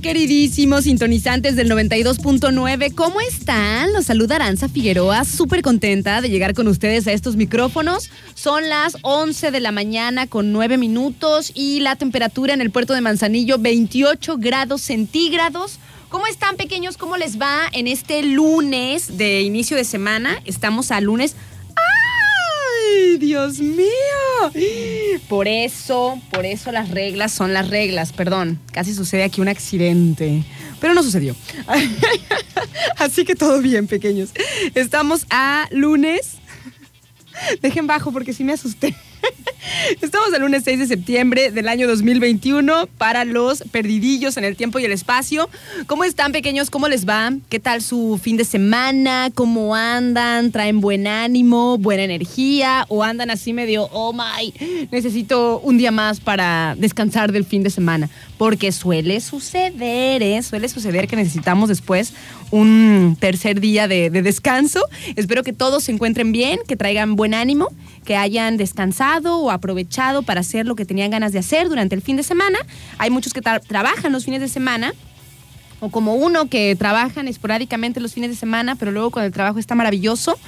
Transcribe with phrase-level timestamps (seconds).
[0.00, 2.94] Queridísimos sintonizantes del 92.9.
[2.94, 3.92] ¿Cómo están?
[3.92, 8.10] Los saluda Aranza Figueroa, súper contenta de llegar con ustedes a estos micrófonos.
[8.34, 12.94] Son las 11 de la mañana con 9 minutos y la temperatura en el puerto
[12.94, 15.78] de Manzanillo 28 grados centígrados.
[16.08, 16.96] ¿Cómo están pequeños?
[16.96, 20.40] ¿Cómo les va en este lunes de inicio de semana?
[20.44, 21.36] Estamos a lunes
[22.90, 23.86] ¡Ay, Dios mío!
[25.28, 28.12] Por eso, por eso las reglas son las reglas.
[28.12, 30.44] Perdón, casi sucede aquí un accidente.
[30.80, 31.36] Pero no sucedió.
[32.96, 34.30] Así que todo bien, pequeños.
[34.74, 36.36] Estamos a lunes.
[37.60, 38.94] Dejen bajo porque sí me asusté.
[40.00, 44.78] Estamos el lunes 6 de septiembre del año 2021 para los perdidillos en el tiempo
[44.78, 45.48] y el espacio.
[45.86, 46.70] ¿Cómo están pequeños?
[46.70, 47.32] ¿Cómo les va?
[47.48, 49.30] ¿Qué tal su fin de semana?
[49.34, 50.52] ¿Cómo andan?
[50.52, 52.84] ¿Traen buen ánimo, buena energía?
[52.88, 57.70] ¿O andan así medio, oh my, necesito un día más para descansar del fin de
[57.70, 58.08] semana?
[58.40, 60.42] Porque suele suceder, ¿eh?
[60.42, 62.14] Suele suceder que necesitamos después
[62.50, 64.80] un tercer día de, de descanso.
[65.14, 67.68] Espero que todos se encuentren bien, que traigan buen ánimo,
[68.06, 72.00] que hayan descansado o aprovechado para hacer lo que tenían ganas de hacer durante el
[72.00, 72.58] fin de semana.
[72.96, 74.94] Hay muchos que trabajan los fines de semana
[75.80, 79.58] o como uno que trabajan esporádicamente los fines de semana, pero luego cuando el trabajo
[79.58, 80.38] está maravilloso,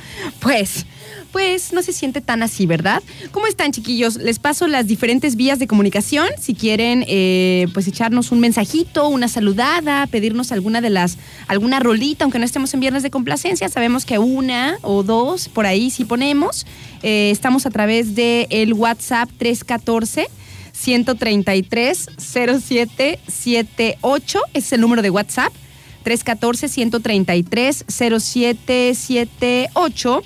[0.41, 0.87] pues,
[1.33, 3.03] pues no se siente tan así, ¿verdad?
[3.31, 4.17] ¿Cómo están, chiquillos?
[4.17, 6.29] Les paso las diferentes vías de comunicación.
[6.39, 11.17] Si quieren, eh, pues echarnos un mensajito, una saludada, pedirnos alguna de las,
[11.49, 15.65] alguna rolita, aunque no estemos en viernes de complacencia, sabemos que una o dos por
[15.67, 16.67] ahí sí ponemos.
[17.03, 20.29] Eh, estamos a través del el WhatsApp 314.
[20.75, 25.53] 133 0778 es el número de WhatsApp.
[26.03, 30.23] 314 133 0778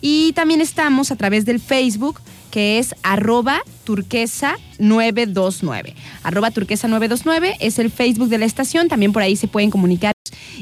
[0.00, 2.20] y también estamos a través del Facebook
[2.50, 5.94] que es arroba turquesa 929.
[6.22, 10.12] Arroba turquesa 929 es el Facebook de la estación, también por ahí se pueden comunicar.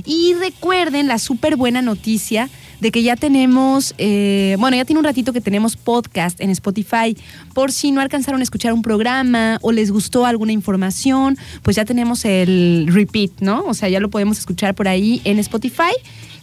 [0.04, 2.50] Y recuerden la súper buena noticia
[2.80, 7.16] de que ya tenemos, eh, bueno, ya tiene un ratito que tenemos podcast en Spotify.
[7.54, 11.84] Por si no alcanzaron a escuchar un programa o les gustó alguna información, pues ya
[11.84, 13.64] tenemos el repeat, ¿no?
[13.66, 15.92] O sea, ya lo podemos escuchar por ahí en Spotify,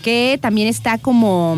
[0.02, 1.58] que también está como...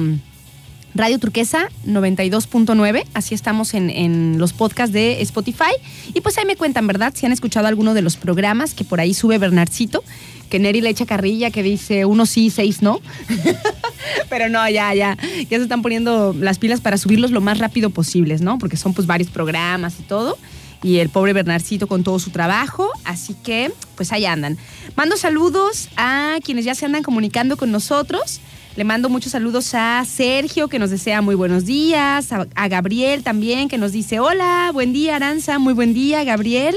[0.95, 5.73] Radio Turquesa 92.9, así estamos en, en, los podcasts de Spotify.
[6.13, 7.13] Y pues ahí me cuentan, ¿verdad?
[7.15, 10.03] Si han escuchado alguno de los programas que por ahí sube Bernardcito,
[10.49, 13.01] que Neri le echa carrilla, que dice uno sí, seis no.
[14.29, 15.17] Pero no, ya, ya,
[15.49, 18.59] ya se están poniendo las pilas para subirlos lo más rápido posibles, ¿no?
[18.59, 20.37] Porque son pues varios programas y todo.
[20.83, 22.91] Y el pobre Bernarcito con todo su trabajo.
[23.03, 24.59] Así que, pues ahí andan.
[24.95, 28.39] Mando saludos a quienes ya se andan comunicando con nosotros.
[28.75, 33.69] Le mando muchos saludos a Sergio, que nos desea muy buenos días, a, Gabriel también,
[33.69, 36.75] que nos dice, hola, buen día, Aranza, muy buen día, Gabriel.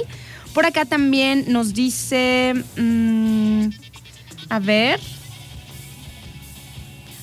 [0.52, 3.68] Por acá también nos dice, mmm,
[4.50, 5.00] a ver,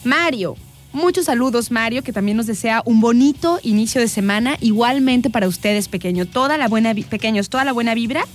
[0.03, 0.55] Mario.
[0.91, 5.87] Muchos saludos, Mario, que también nos desea un bonito inicio de semana, igualmente para ustedes,
[5.87, 6.25] pequeño.
[6.25, 8.25] Toda la buena, pequeños, toda la buena vibra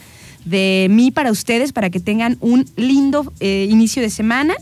[0.44, 4.54] de mí para ustedes, para que tengan un lindo eh, inicio de semana.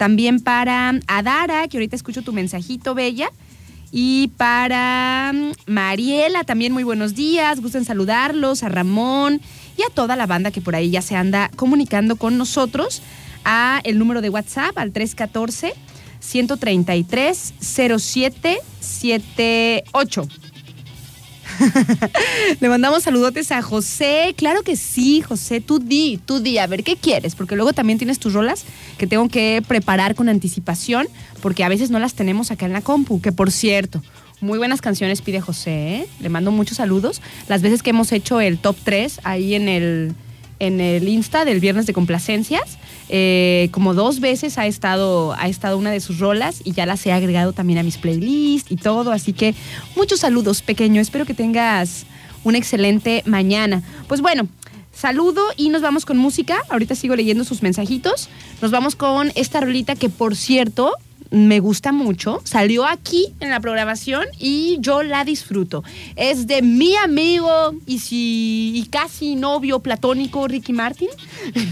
[0.00, 3.30] También para Adara, que ahorita escucho tu mensajito, Bella.
[3.92, 9.42] Y para mm, Mariela, también muy buenos días, gusten saludarlos, a Ramón
[9.76, 13.02] y a toda la banda que por ahí ya se anda comunicando con nosotros
[13.44, 15.74] a el número de WhatsApp al 314
[16.18, 20.28] 133 0778.
[22.60, 24.34] Le mandamos saludotes a José.
[24.36, 25.60] Claro que sí, José.
[25.60, 28.64] Tú di, tú di, a ver qué quieres, porque luego también tienes tus rolas
[28.98, 31.08] que tengo que preparar con anticipación,
[31.42, 33.20] porque a veces no las tenemos acá en la compu.
[33.20, 34.02] Que por cierto,
[34.40, 35.70] muy buenas canciones pide José.
[35.70, 36.06] ¿eh?
[36.20, 37.20] Le mando muchos saludos.
[37.48, 40.14] Las veces que hemos hecho el top 3 ahí en el,
[40.58, 42.78] en el Insta del Viernes de Complacencias.
[43.12, 47.04] Eh, como dos veces ha estado, ha estado una de sus rolas y ya las
[47.06, 49.10] he agregado también a mis playlists y todo.
[49.10, 49.56] Así que
[49.96, 51.00] muchos saludos, pequeño.
[51.00, 52.06] Espero que tengas
[52.44, 53.82] una excelente mañana.
[54.06, 54.46] Pues bueno,
[54.92, 56.62] saludo y nos vamos con música.
[56.68, 58.28] Ahorita sigo leyendo sus mensajitos.
[58.62, 60.94] Nos vamos con esta rolita que, por cierto,
[61.30, 62.40] me gusta mucho.
[62.44, 65.84] Salió aquí en la programación y yo la disfruto.
[66.16, 71.08] Es de mi amigo y, si, y casi novio platónico Ricky Martin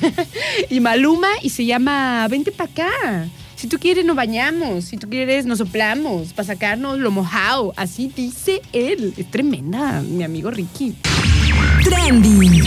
[0.71, 3.29] y Maluma y se llama Vente para acá.
[3.57, 4.85] Si tú quieres, nos bañamos.
[4.85, 7.75] Si tú quieres, nos soplamos para sacarnos lo mojado.
[7.77, 9.15] Así dice él.
[9.17, 10.95] Es tremenda, mi amigo Ricky.
[11.83, 12.63] Trendy.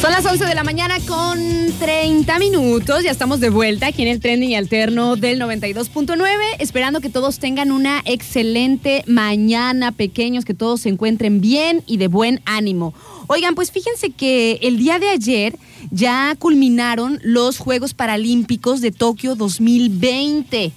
[0.00, 1.38] Son las 11 de la mañana con
[1.78, 3.02] 30 minutos.
[3.02, 6.16] Ya estamos de vuelta aquí en el trending alterno del 92.9.
[6.58, 12.08] Esperando que todos tengan una excelente mañana, pequeños, que todos se encuentren bien y de
[12.08, 12.94] buen ánimo.
[13.26, 15.58] Oigan, pues fíjense que el día de ayer
[15.90, 20.72] ya culminaron los Juegos Paralímpicos de Tokio 2020,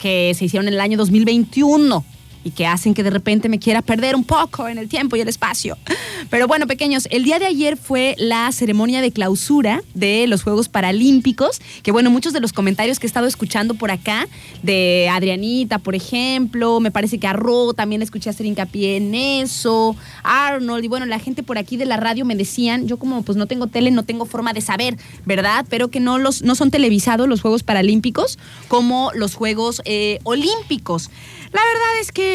[0.00, 2.04] que se hicieron en el año 2021
[2.44, 5.20] y que hacen que de repente me quiera perder un poco en el tiempo y
[5.20, 5.76] el espacio.
[6.30, 10.68] Pero bueno, pequeños, el día de ayer fue la ceremonia de clausura de los Juegos
[10.68, 14.28] Paralímpicos, que bueno, muchos de los comentarios que he estado escuchando por acá,
[14.62, 19.96] de Adrianita, por ejemplo, me parece que a Ro también escuché hacer hincapié en eso,
[20.22, 23.36] Arnold, y bueno, la gente por aquí de la radio me decían, yo como pues
[23.36, 25.66] no tengo tele, no tengo forma de saber, ¿verdad?
[25.68, 28.38] Pero que no, los, no son televisados los Juegos Paralímpicos
[28.68, 31.10] como los Juegos eh, Olímpicos.
[31.52, 32.29] La verdad es que,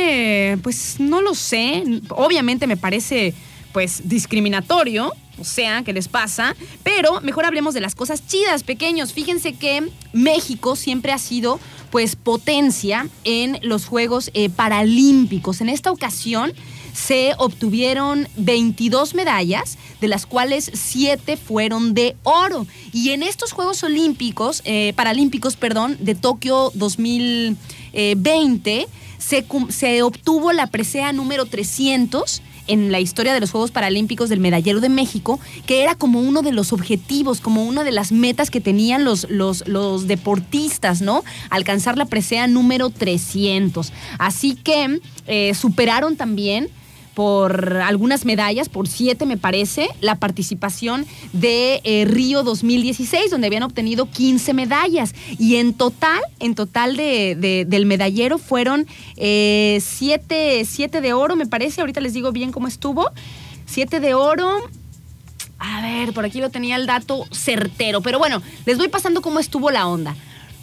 [0.61, 1.83] pues no lo sé.
[2.09, 3.33] Obviamente me parece,
[3.73, 5.13] pues, discriminatorio.
[5.37, 6.55] O sea, ¿qué les pasa?
[6.83, 9.11] Pero mejor hablemos de las cosas chidas, pequeños.
[9.11, 11.59] Fíjense que México siempre ha sido,
[11.91, 15.59] pues, potencia en los Juegos eh, Paralímpicos.
[15.59, 16.53] En esta ocasión
[16.95, 22.65] se obtuvieron 22 medallas, de las cuales 7 fueron de oro.
[22.93, 28.87] Y en estos Juegos Olímpicos, eh, Paralímpicos, perdón, de Tokio 2020,
[29.69, 34.79] se, obtuvo la presea número 300 en la historia de los Juegos Paralímpicos del Medallero
[34.79, 38.61] de México, que era como uno de los objetivos, como una de las metas que
[38.61, 41.23] tenían los, los, deportistas, ¿no?
[41.49, 43.91] Alcanzar la presea número 300.
[44.17, 46.69] Así que eh, superaron también
[47.15, 53.63] por algunas medallas, por siete me parece, la participación de eh, Río 2016, donde habían
[53.63, 55.15] obtenido 15 medallas.
[55.39, 58.85] Y en total, en total de, del medallero fueron
[59.15, 63.09] eh, siete, siete de oro, me parece, ahorita les digo bien cómo estuvo.
[63.65, 64.57] Siete de oro,
[65.57, 69.39] a ver, por aquí lo tenía el dato certero, pero bueno, les voy pasando cómo
[69.39, 70.15] estuvo la onda.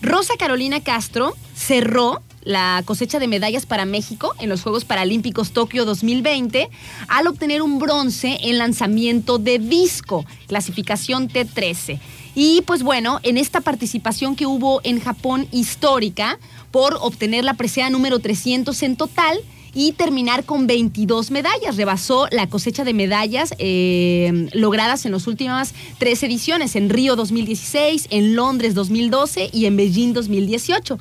[0.03, 5.85] Rosa Carolina Castro cerró la cosecha de medallas para México en los Juegos Paralímpicos Tokio
[5.85, 6.69] 2020
[7.09, 11.99] al obtener un bronce en lanzamiento de disco, clasificación T13.
[12.35, 16.39] Y pues bueno, en esta participación que hubo en Japón histórica
[16.71, 19.39] por obtener la presea número 300 en total,
[19.75, 21.77] y terminar con 22 medallas.
[21.77, 28.09] Rebasó la cosecha de medallas eh, logradas en las últimas tres ediciones, en Río 2016,
[28.11, 30.99] en Londres 2012 y en Beijing 2018.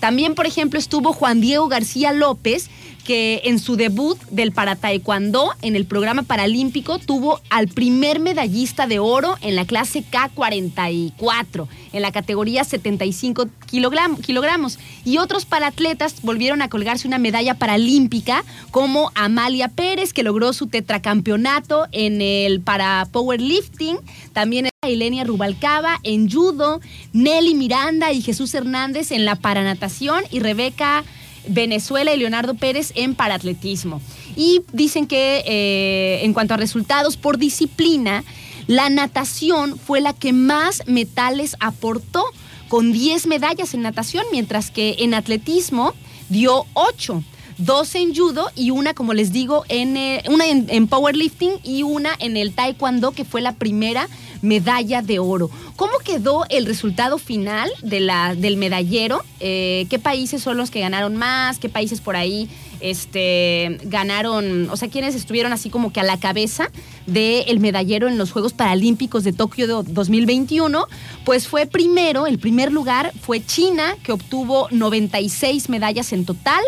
[0.00, 2.70] También, por ejemplo, estuvo Juan Diego García López,
[3.08, 8.86] que en su debut del para taekwondo en el programa paralímpico tuvo al primer medallista
[8.86, 14.78] de oro en la clase K44, en la categoría 75 kilogramos.
[15.06, 20.66] Y otros paratletas volvieron a colgarse una medalla paralímpica, como Amalia Pérez, que logró su
[20.66, 23.96] tetracampeonato en el para powerlifting.
[24.34, 26.82] También Ilenia Rubalcaba en judo,
[27.14, 31.04] Nelly Miranda y Jesús Hernández en la paranatación y Rebeca
[31.48, 34.00] Venezuela y Leonardo Pérez en paratletismo.
[34.36, 38.24] Y dicen que eh, en cuanto a resultados por disciplina,
[38.66, 42.24] la natación fue la que más metales aportó,
[42.68, 45.94] con 10 medallas en natación, mientras que en atletismo
[46.28, 47.24] dio 8
[47.58, 52.10] dos en judo y una, como les digo, en, eh, una en, powerlifting y una
[52.18, 54.08] en el taekwondo, que fue la primera
[54.40, 55.50] medalla de oro.
[55.76, 59.24] ¿Cómo quedó el resultado final de la, del medallero?
[59.40, 61.58] Eh, ¿Qué países son los que ganaron más?
[61.58, 62.48] ¿Qué países por ahí
[62.80, 64.70] este, ganaron?
[64.70, 66.70] O sea, ¿quiénes estuvieron así como que a la cabeza
[67.06, 70.86] del medallero en los Juegos Paralímpicos de Tokio 2021?
[71.24, 76.62] Pues fue primero, el primer lugar fue China, que obtuvo 96 medallas en total.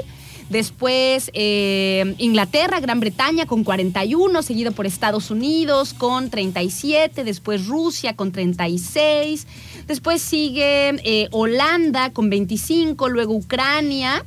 [0.51, 8.17] Después eh, Inglaterra, Gran Bretaña con 41, seguido por Estados Unidos con 37, después Rusia
[8.17, 9.47] con 36,
[9.87, 14.25] después sigue eh, Holanda con 25, luego Ucrania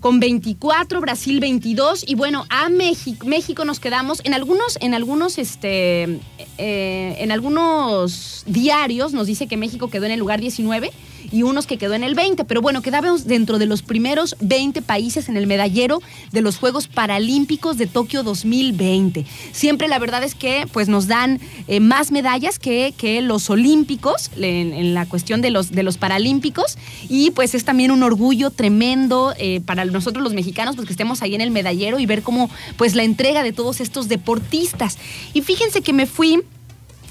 [0.00, 5.36] con 24, Brasil 22 y bueno, a México, México nos quedamos en algunos en algunos
[5.36, 6.20] este
[6.56, 10.90] eh, en algunos diarios nos dice que México quedó en el lugar 19
[11.30, 12.44] y unos que quedó en el 20.
[12.44, 16.00] Pero bueno, quedábamos dentro de los primeros 20 países en el medallero
[16.32, 19.24] de los Juegos Paralímpicos de Tokio 2020.
[19.52, 24.30] Siempre la verdad es que pues nos dan eh, más medallas que, que los olímpicos
[24.36, 26.76] en, la cuestión de los, de los paralímpicos
[27.08, 31.22] y pues es también un orgullo tremendo eh, para nosotros los mexicanos pues que estemos
[31.22, 34.98] ahí en el medallero y ver cómo pues la entrega de todos estos deportistas.
[35.34, 36.42] Y fíjense que me fui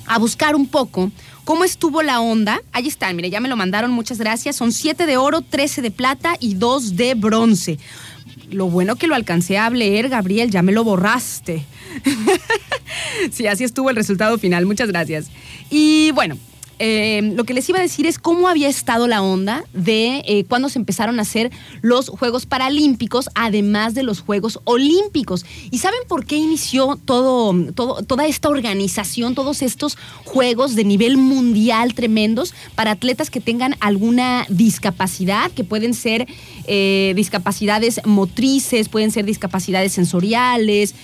[0.05, 1.11] a buscar un poco
[1.43, 2.61] cómo estuvo la onda.
[2.71, 4.55] Ahí están, mire, ya me lo mandaron, muchas gracias.
[4.55, 7.79] Son 7 de oro, 13 de plata y 2 de bronce.
[8.49, 11.65] Lo bueno que lo alcancé a leer, Gabriel, ya me lo borraste.
[13.31, 15.27] sí, así estuvo el resultado final, muchas gracias.
[15.69, 16.37] Y bueno,
[16.83, 20.45] eh, lo que les iba a decir es cómo había estado la onda de eh,
[20.49, 21.51] cuando se empezaron a hacer
[21.83, 25.45] los Juegos Paralímpicos, además de los Juegos Olímpicos.
[25.69, 29.95] ¿Y saben por qué inició todo, toda esta organización, todos estos
[30.25, 36.25] Juegos de nivel mundial tremendos para atletas que tengan alguna discapacidad, que pueden ser
[36.65, 40.95] eh, discapacidades motrices, pueden ser discapacidades sensoriales,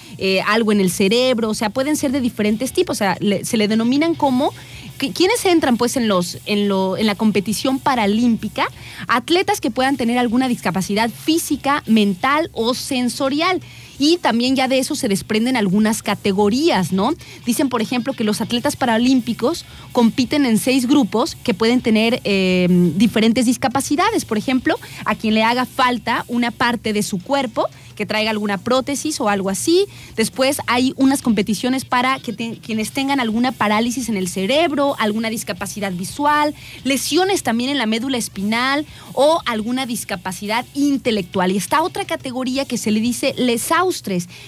[0.48, 3.68] algo en el cerebro, o sea, pueden ser de diferentes tipos, o sea, se le
[3.68, 4.52] denominan como
[4.98, 8.68] ¿Quiénes entran pues en, los, en, lo, en la competición paralímpica?
[9.08, 13.62] Atletas que puedan tener alguna discapacidad física, mental o sensorial
[14.00, 17.14] y también ya de eso se desprenden algunas categorías, ¿no?
[17.46, 22.68] Dicen, por ejemplo, que los atletas paralímpicos compiten en seis grupos que pueden tener eh,
[22.96, 24.26] diferentes discapacidades.
[24.26, 24.76] Por ejemplo,
[25.06, 29.28] a quien le haga falta una parte de su cuerpo, que traiga alguna prótesis o
[29.28, 29.88] algo así.
[30.16, 35.92] Después hay unas competiciones para que quienes tengan alguna parálisis en el cerebro, alguna discapacidad
[35.92, 41.52] visual, lesiones también en la médula espinal o alguna discapacidad intelectual.
[41.52, 43.88] Y está otra categoría que se le dice lesao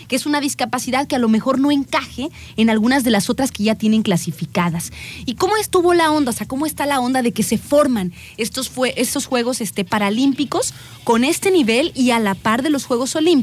[0.07, 3.51] que es una discapacidad que a lo mejor no encaje en algunas de las otras
[3.51, 4.91] que ya tienen clasificadas.
[5.25, 6.31] ¿Y cómo estuvo la onda?
[6.31, 10.73] O sea, ¿cómo está la onda de que se forman estos, estos Juegos este, Paralímpicos
[11.03, 13.38] con este nivel y a la par de los Juegos Olímpicos,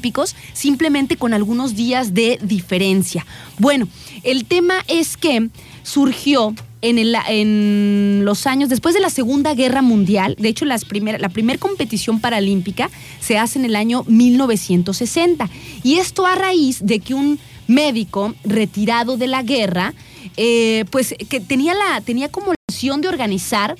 [0.53, 3.27] simplemente con algunos días de diferencia?
[3.59, 3.89] Bueno,
[4.23, 5.49] el tema es que
[5.83, 12.21] surgió en, los años, después de la Segunda Guerra Mundial, de hecho la primera competición
[12.21, 15.49] paralímpica se hace en el año 1960.
[15.83, 19.95] Y esto a raíz de que un médico retirado de la guerra,
[20.37, 23.77] eh, pues que tenía, la, tenía como la opción de organizar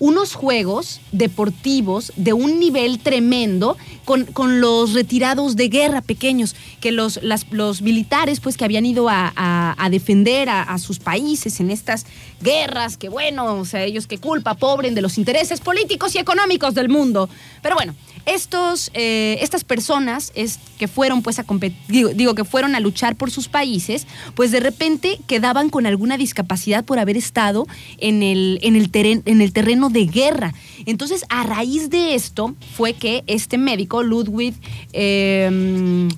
[0.00, 6.92] unos juegos deportivos de un nivel tremendo con, con los retirados de guerra pequeños, que
[6.92, 12.06] los, los militares pues que habían ido a, a, defender a, sus países en estas
[12.40, 16.74] guerras, que bueno, o sea, ellos que culpa, pobren de los intereses políticos y económicos
[16.74, 17.28] del mundo.
[17.62, 17.94] Pero bueno,
[18.26, 21.44] estos, eh, estas personas es, que fueron pues a
[21.88, 26.16] digo, digo, que fueron a luchar por sus países, pues de repente quedaban con alguna
[26.16, 27.66] discapacidad por haber estado
[27.98, 28.90] en el, en el,
[29.24, 30.54] en el terreno de guerra.
[30.86, 34.54] Entonces, a raíz de esto fue que este médico, Ludwig,
[34.92, 36.08] em,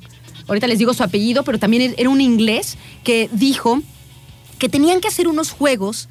[0.47, 3.83] ahorita les digo su apellido, pero también era un inglés, que dijo
[4.59, 6.09] que tenían que hacer unos juegos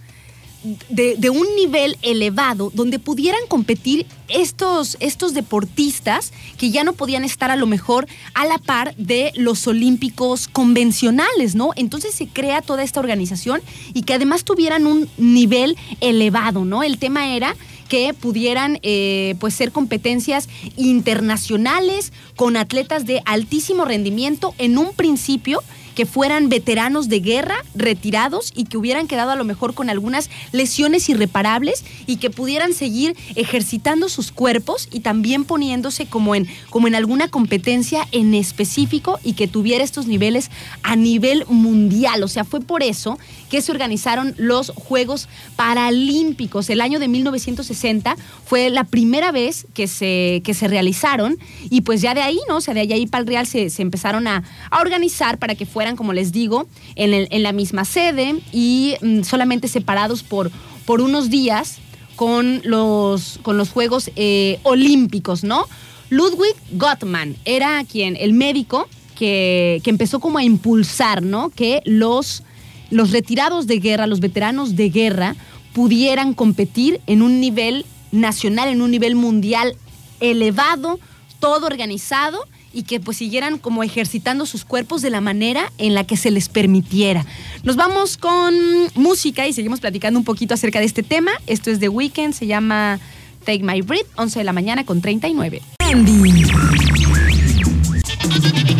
[0.64, 7.52] de, un nivel elevado donde pudieran competir estos, estos deportistas que ya no podían estar
[7.52, 11.72] a lo mejor a la par de los olímpicos convencionales, ¿no?
[11.76, 13.62] Entonces se crea toda esta organización
[13.94, 16.84] y que además tuvieran un nivel elevado, ¿no?
[16.84, 17.56] El tema era
[17.88, 20.48] que pudieran eh, pues ser competencias
[20.78, 25.64] internacionales con atletas de altísimo rendimiento en un principio
[26.00, 30.30] que fueran veteranos de guerra, retirados y que hubieran quedado a lo mejor con algunas
[30.54, 36.88] lesiones irreparables y que pudieran seguir ejercitando sus cuerpos y también poniéndose como en, como
[36.88, 40.52] en alguna competencia en específico y que tuviera estos niveles
[40.84, 42.24] a nivel mundial.
[42.24, 45.28] O sea, fue por eso que se organizaron los Juegos
[45.58, 46.70] Paralímpicos.
[46.70, 48.16] El año de 1960
[48.46, 51.38] fue la primera vez que se, que se realizaron
[51.70, 52.58] y pues ya de ahí, ¿no?
[52.58, 55.66] O sea, de ahí para el Real se, se empezaron a, a organizar para que
[55.66, 60.52] fueran como les digo, en, la misma sede y mm, solamente separados por,
[60.88, 61.78] unos días
[62.16, 63.40] con los,
[63.72, 65.66] Juegos eh, Olímpicos, ¿no?
[66.10, 71.22] Ludwig Gottman era quien, el médico que, empezó como a impulsar.
[71.56, 72.44] Que los
[72.92, 75.36] retirados de guerra, los veteranos de guerra,
[75.74, 79.76] pudieran competir en un nivel nacional, en un nivel mundial
[80.20, 81.00] elevado,
[81.40, 86.04] todo organizado y que pues siguieran como ejercitando sus cuerpos de la manera en la
[86.06, 87.26] que se les permitiera.
[87.64, 88.54] Nos vamos con
[88.96, 91.32] música y seguimos platicando un poquito acerca de este tema.
[91.48, 93.00] Esto es The Weekend, se llama
[93.46, 95.62] Take My Breath, 11 de la mañana con 39.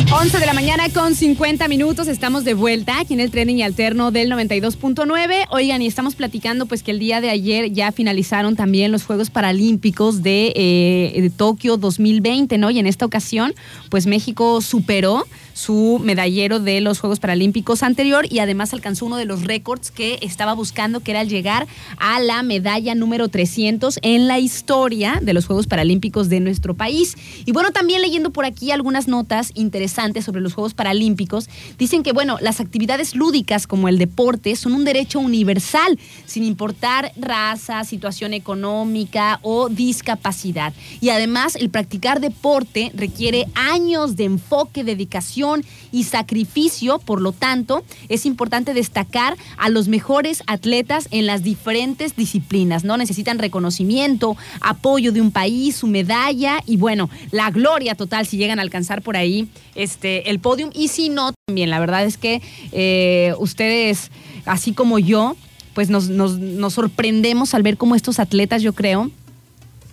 [0.08, 4.12] 11 de la mañana con 50 minutos, estamos de vuelta aquí en el trending alterno
[4.12, 5.46] del 92.9.
[5.52, 9.30] Oigan, y estamos platicando pues que el día de ayer ya finalizaron también los Juegos
[9.30, 12.72] Paralímpicos de, eh, Tokio 2020, ¿no?
[12.72, 13.54] Y en esta ocasión
[13.90, 19.26] pues México superó su medallero de los Juegos Paralímpicos anterior y además alcanzó uno de
[19.26, 24.28] los récords que estaba buscando, que era el llegar a la medalla número 300 en
[24.30, 27.18] la historia de los Juegos Paralímpicos de nuestro país.
[27.46, 29.89] Y bueno, también leyendo por aquí algunas notas interesantes
[30.22, 34.86] sobre los Juegos Paralímpicos, dicen que, bueno, las actividades lúdicas como el deporte son un
[34.86, 40.74] derecho universal, sin importar raza, situación económica o discapacidad.
[41.02, 47.84] Y además, el practicar deporte requiere años de enfoque, dedicación, y sacrificio, por lo tanto,
[48.10, 52.98] es importante destacar a los mejores atletas en las diferentes disciplinas, ¿no?
[52.98, 58.60] Necesitan reconocimiento, apoyo de un país, su medalla y bueno, la gloria total si llegan
[58.60, 59.48] a alcanzar por ahí
[59.84, 60.70] este, el podium.
[60.74, 64.12] Y si no, también, la verdad es que eh, ustedes,
[64.46, 65.36] así como yo,
[65.74, 69.12] pues nos, nos sorprendemos al ver cómo estos atletas, yo creo,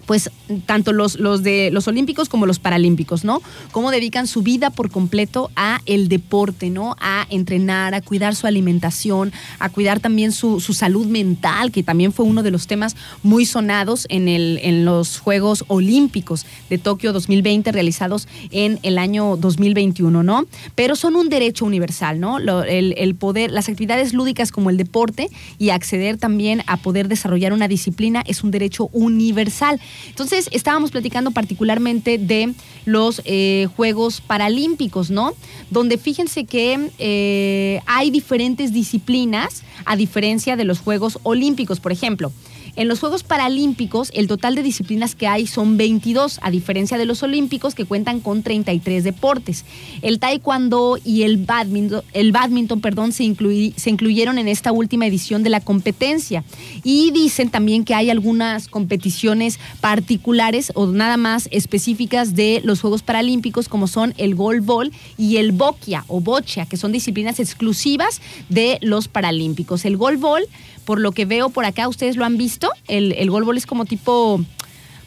[0.07, 0.31] pues
[0.65, 3.43] tanto los, los de los olímpicos como los paralímpicos, ¿no?
[3.73, 6.97] Cómo dedican su vida por completo a el deporte, ¿no?
[7.01, 12.25] A entrenar, a cuidar su alimentación, a cuidar también su, salud mental, que también fue
[12.25, 17.73] uno de los temas muy sonados en, el, en los Juegos Olímpicos de Tokio 2020
[17.73, 20.47] realizados en el año 2021, ¿no?
[20.75, 22.39] Pero son un derecho universal, ¿no?
[22.39, 27.53] el, el poder, las actividades lúdicas como el deporte y acceder también a poder desarrollar
[27.53, 29.81] una disciplina es un derecho universal.
[30.09, 35.35] Entonces, estábamos platicando particularmente de los eh, Juegos Paralímpicos, ¿no?
[35.71, 42.33] Donde fíjense que eh, hay diferentes disciplinas a diferencia de los Juegos Olímpicos, por ejemplo.
[42.76, 47.06] En los Juegos Paralímpicos, el total de disciplinas que hay son 22, a diferencia de
[47.06, 49.64] los Olímpicos, que cuentan con 33 deportes.
[50.02, 53.35] El taekwondo y el badminton, el badminton perdón, se,
[53.76, 56.45] se incluyeron en esta última edición de la competencia.
[56.85, 63.02] Y dicen también que hay algunas competiciones particulares o nada más específicas de los Juegos
[63.02, 68.76] Paralímpicos, como son el golbol y el bokia o bocha, que son disciplinas exclusivas de
[68.83, 69.87] los Paralímpicos.
[69.87, 70.47] El golbol
[70.87, 73.85] por lo que veo por acá, ustedes lo han visto, el, el golbol es como
[73.85, 74.40] tipo,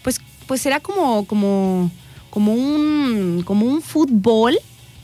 [0.04, 1.90] pues, pues será como, como,
[2.30, 4.60] como un, como un fútbol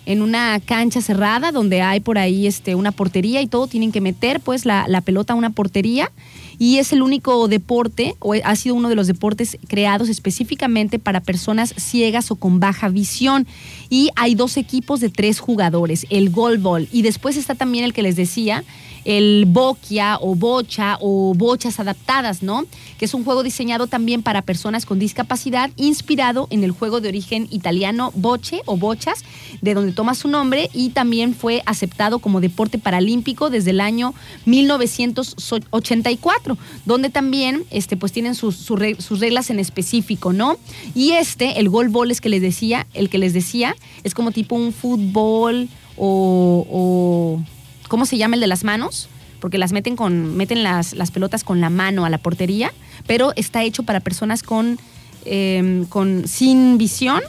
[0.06, 4.02] en una cancha cerrada donde hay por ahí este, una portería y todo, tienen que
[4.02, 6.12] meter pues la, la pelota a una portería
[6.60, 11.22] y es el único deporte, o ha sido uno de los deportes creados específicamente para
[11.22, 13.48] personas ciegas o con baja visión.
[13.90, 16.88] Y hay dos equipos de tres jugadores, el golbol.
[16.92, 18.64] Y después está también el que les decía,
[19.06, 22.66] el boquia o bocha o bochas adaptadas, ¿no?
[22.98, 27.08] Que es un juego diseñado también para personas con discapacidad, inspirado en el juego de
[27.10, 29.24] origen italiano boche o bochas,
[29.62, 34.14] de donde toma su nombre y también fue aceptado como deporte paralímpico desde el año
[34.46, 36.45] 1984,
[36.86, 40.58] donde también este, pues tienen sus, sus, reglas en específico, ¿no?
[40.94, 44.56] Y este, el golbol es que les decía, el que les decía, es como tipo
[44.56, 47.40] un fútbol o
[47.88, 49.10] ¿cómo se llama el de las manos?
[49.40, 52.74] Porque las meten con, meten las, las pelotas con la mano a la portería,
[53.06, 54.80] pero está hecho para personas con,
[55.26, 57.22] em, con sin visión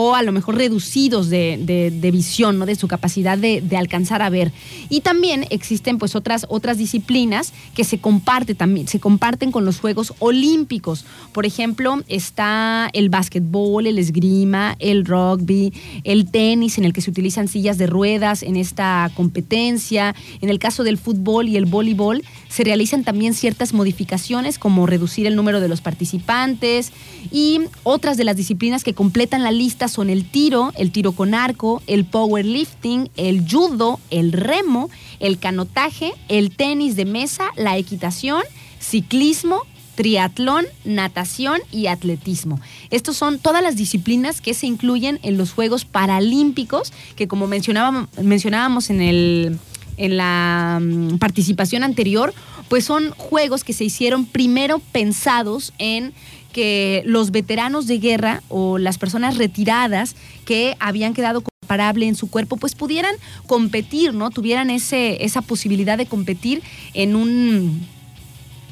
[0.00, 2.66] o a lo mejor reducidos de, visión, ¿no?
[2.66, 4.52] de su capacidad de, alcanzar a ver.
[4.88, 9.80] Y también existen pues otras, otras disciplinas que se, comparte, también, se comparten con los
[9.80, 11.04] Juegos Olímpicos.
[11.32, 15.72] Por ejemplo, está el básquetbol, el esgrima, el rugby,
[16.04, 20.14] el tenis, en el que se utilizan sillas de ruedas en esta competencia.
[20.40, 25.26] En el caso del fútbol y el voleibol, se realizan también ciertas modificaciones como reducir
[25.26, 26.92] el número de los participantes
[27.32, 31.34] y otras de las disciplinas que completan la lista son el tiro, el tiro con
[31.34, 38.42] arco, el powerlifting, el judo, el remo, el canotaje, el tenis de mesa, la equitación,
[38.80, 39.62] ciclismo,
[39.98, 42.60] triatlón, natación y atletismo.
[42.90, 48.08] Estos son todas las disciplinas que se incluyen en los Juegos Paralímpicos, que como mencionábamos,
[48.22, 49.58] mencionábamos en, el,
[49.96, 52.32] en la mm, participación anterior,
[52.68, 56.12] pues son juegos que se hicieron primero pensados en
[56.58, 62.28] que los veteranos de guerra o las personas retiradas que habían quedado comparable en su
[62.28, 63.14] cuerpo, pues pudieran
[63.46, 64.30] competir, ¿no?
[64.30, 67.86] Tuvieran ese, esa posibilidad de competir en un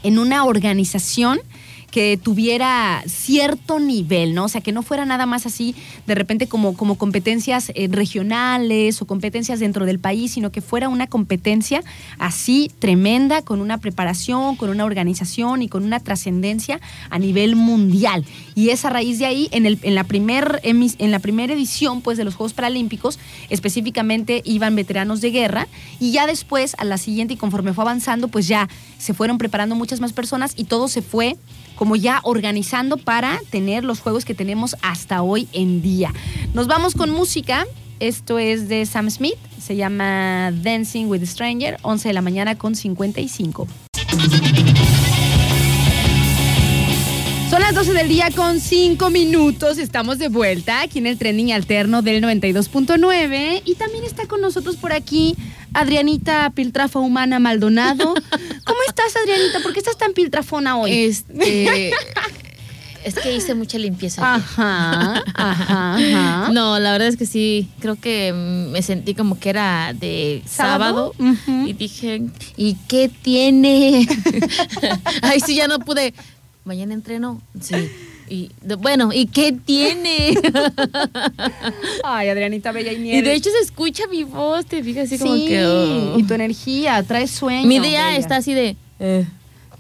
[0.03, 1.39] en una organización
[1.91, 4.45] que tuviera cierto nivel, ¿no?
[4.45, 5.75] O sea, que no fuera nada más así
[6.07, 10.89] de repente como, como competencias eh, regionales o competencias dentro del país, sino que fuera
[10.89, 11.83] una competencia
[12.19, 18.25] así tremenda, con una preparación, con una organización y con una trascendencia a nivel mundial.
[18.55, 22.01] Y es a raíz de ahí, en, el, en, la primer, en la primera edición
[22.03, 23.19] pues, de los Juegos Paralímpicos,
[23.51, 25.69] específicamente iban veteranos de guerra,
[26.01, 28.69] y ya después, a la siguiente, y conforme fue avanzando, pues ya
[28.99, 31.37] se fueron preparando muchas más personas y todo se fue
[31.77, 36.13] como ya organizando para tener los juegos que tenemos hasta hoy en día.
[36.55, 37.67] Nos vamos con música.
[38.01, 42.59] Esto es de Sam Smith, se llama Dancing with a Stranger, 11 de la mañana
[42.59, 43.67] con 55.
[47.77, 49.77] 12 del día con 5 minutos.
[49.77, 53.61] Estamos de vuelta aquí en el trending alterno del 92.9.
[53.67, 55.37] Y también está con nosotros por aquí
[55.75, 58.15] Adrianita Piltrafa Humana Maldonado.
[58.65, 59.61] ¿Cómo estás, Adrianita?
[59.61, 60.91] ¿Por qué estás tan piltrafona hoy?
[60.91, 61.93] Este.
[63.07, 64.35] Es que hice mucha limpieza.
[64.35, 66.51] Ajá, ajá, ajá.
[66.53, 71.15] No, la verdad es que sí, creo que me sentí como que era de sábado,
[71.65, 72.23] y dije,
[72.57, 74.09] ¿y qué tiene?
[75.23, 76.15] Ay, sí, ya no pude.
[76.67, 77.41] Mañana entreno.
[77.61, 77.75] Sí.
[78.29, 78.51] Y
[78.81, 80.37] bueno, ¿y qué tiene?
[82.03, 85.37] Ay, Adrianita Bella y y de hecho se escucha mi voz, te fijas así como
[85.37, 85.65] sí, que.
[85.65, 86.19] oh.
[86.19, 87.69] y tu energía, traes sueño.
[87.69, 88.17] Mi día Bella.
[88.17, 88.75] está así de.
[88.99, 89.25] eh,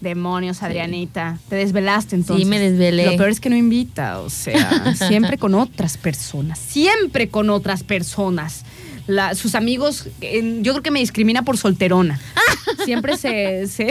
[0.01, 1.39] Demonios, Adrianita.
[1.49, 2.45] Te desvelaste entonces.
[2.45, 3.07] Sí, me desvelé.
[3.07, 6.59] Lo peor es que no invita, o sea, siempre con otras personas.
[6.61, 8.63] Siempre con otras personas.
[9.09, 12.21] La- sus amigos, yo creo que me discrimina por solterona.
[12.85, 13.87] Siempre se, se,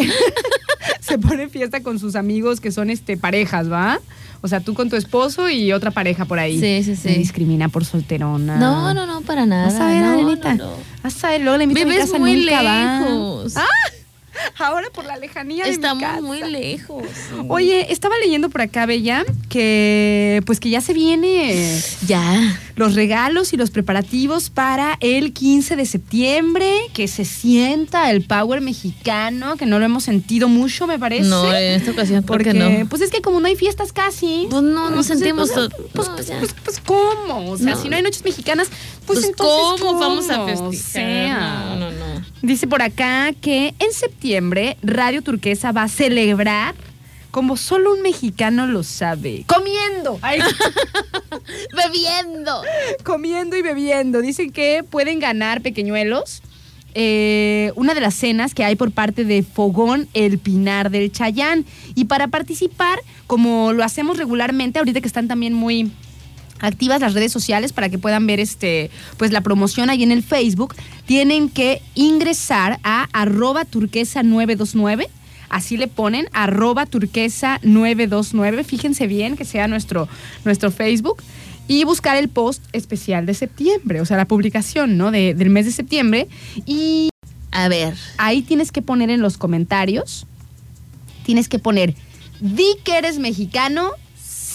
[1.00, 4.00] se pone fiesta con sus amigos que son este parejas, ¿va?
[4.42, 6.60] O sea, tú con tu esposo y otra pareja por ahí.
[6.60, 7.08] Sí, sí, sí.
[7.10, 8.58] Me discrimina por solterona.
[8.58, 9.66] No, no, no, para nada.
[9.66, 10.54] Vas a ver, no, Adrianita.
[10.56, 10.74] no, no.
[11.04, 13.00] Vas a ver, luego le invito a mi casa, muy nunca va.
[13.00, 13.58] lejos.
[13.58, 13.66] Ah,
[14.58, 16.22] ahora por la lejanía de mi Estamos casa.
[16.22, 17.04] muy lejos.
[17.48, 22.60] Oye, estaba leyendo por acá, Bella, que pues que ya se viene Ya.
[22.76, 28.62] los regalos y los preparativos para el 15 de septiembre, que se sienta el power
[28.62, 31.30] mexicano, que no lo hemos sentido mucho, me parece.
[31.30, 32.90] No, en esta ocasión, ¿por porque qué no?
[32.90, 34.48] pues es que como no hay fiestas casi.
[34.50, 37.52] Pues no, no pues, sentimos pues, Pues, no, pues, pues, pues, ¿cómo?
[37.52, 37.82] O sea, No.
[37.82, 38.68] si no hay noches mexicanas,
[39.06, 40.76] pues, Pues, entonces ¿cómo, vamos a O festejar?
[40.76, 41.95] sea, No, no, no.
[42.46, 46.76] Dice por acá que en septiembre Radio Turquesa va a celebrar
[47.32, 49.46] como solo un mexicano lo sabe.
[49.48, 50.20] Comiendo.
[50.22, 50.40] Ay,
[51.76, 52.62] Bebiendo.
[53.04, 54.22] comiendo y bebiendo.
[54.22, 56.44] Dicen que pueden ganar pequeñuelos.
[56.94, 61.66] eh, una de las cenas que hay por parte de Fogón El Pinar del Chayán.
[61.96, 65.92] Y para participar, como lo hacemos regularmente, ahorita que están también muy
[66.60, 70.24] activas las redes sociales para que puedan ver este pues la promoción ahí en el
[70.24, 75.10] Facebook, tienen que ingresar a arroba turquesa 929.
[75.50, 78.64] Así le ponen, arroba turquesa 929.
[78.64, 80.08] Fíjense bien que sea nuestro,
[80.44, 81.22] nuestro Facebook.
[81.68, 85.10] Y buscar el post especial de septiembre, o sea, la publicación, ¿no?
[85.12, 86.28] De- del mes de septiembre.
[86.68, 87.10] Y
[87.52, 87.96] A ver.
[88.18, 90.28] ahí tienes que poner en los comentarios,
[91.26, 91.96] tienes que poner,
[92.40, 93.92] di que eres mexicano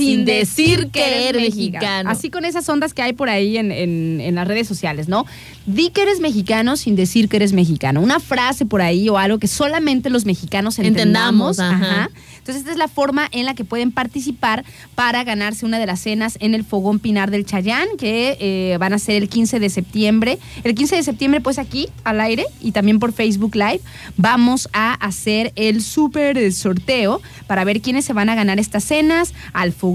[0.04, 2.10] sin decir que eres mexicano.
[2.10, 5.26] Así con esas ondas que hay por ahí en, en- en las redes sociales, ¿no?
[5.66, 8.00] Di que eres mexicano sin decir que eres mexicano.
[8.00, 11.58] Una frase por ahí o algo que solamente los mexicanos entendamos.
[11.58, 12.10] Entendamos, ajá.
[12.38, 16.00] Entonces, esta es la forma en la que pueden participar para ganarse una de las
[16.00, 19.68] cenas en el Fogón Pinar del Chayán, que eh, van a ser el 15 de
[19.68, 20.38] septiembre.
[20.64, 23.80] El 15 de septiembre, pues aquí, al aire, y también por Facebook Live,
[24.16, 29.34] vamos a hacer el súper sorteo para ver quiénes se van a ganar estas cenas,
[29.52, 29.89] al Fogón,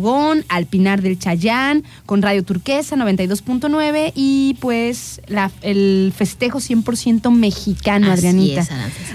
[0.49, 8.11] al Pinar del Chayán, con Radio Turquesa 92.9 y pues la- el festejo 100% mexicano,
[8.11, 8.61] Así Adrianita.
[8.61, 8.69] es.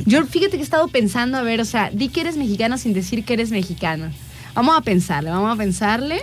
[0.06, 2.92] Yo fíjate que he estado pensando, a ver, o sea, di que eres mexicano sin
[2.94, 4.10] decir que eres mexicano.
[4.54, 6.20] Vamos a pensarle, vamos a pensarle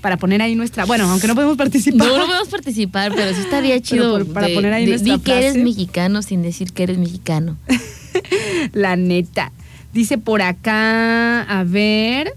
[0.00, 0.84] para poner ahí nuestra.
[0.84, 2.06] Bueno, aunque no podemos participar.
[2.06, 4.12] No, no podemos participar, pero sí estaría chido.
[4.18, 6.98] por- para de- poner ahí de- nuestra Di que eres mexicano sin decir que eres
[6.98, 7.56] mexicano.
[8.72, 9.52] La neta.
[9.92, 12.34] Dice por acá, a ver.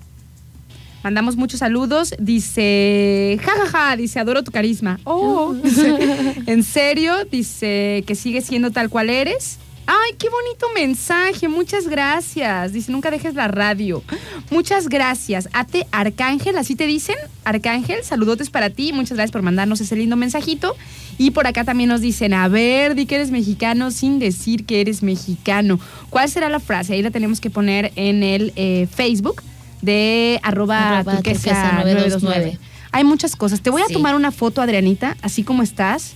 [1.03, 2.13] Mandamos muchos saludos.
[2.19, 4.99] Dice, jajaja, dice, adoro tu carisma.
[5.03, 5.95] Oh, dice,
[6.45, 9.59] en serio, dice que sigue siendo tal cual eres.
[9.91, 12.73] Ay, qué bonito mensaje, muchas gracias.
[12.73, 14.03] Dice, nunca dejes la radio.
[14.51, 15.49] Muchas gracias.
[15.51, 17.15] Ate Arcángel, así te dicen.
[17.43, 18.93] Arcángel, saludotes para ti.
[18.93, 20.75] Muchas gracias por mandarnos ese lindo mensajito.
[21.17, 24.79] Y por acá también nos dicen, a ver, di que eres mexicano sin decir que
[24.79, 25.79] eres mexicano.
[26.11, 26.93] ¿Cuál será la frase?
[26.93, 29.41] Ahí la tenemos que poner en el eh, Facebook
[29.81, 31.99] de arroba, Arroba turquesa turquesa 929.
[32.21, 32.59] 929.
[32.91, 33.61] Hay muchas cosas.
[33.61, 33.93] Te voy a Sí.
[33.93, 36.13] tomar una foto, Adrianita, así como estás,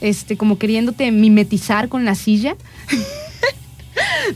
[0.00, 2.56] este, como queriéndote mimetizar con la silla.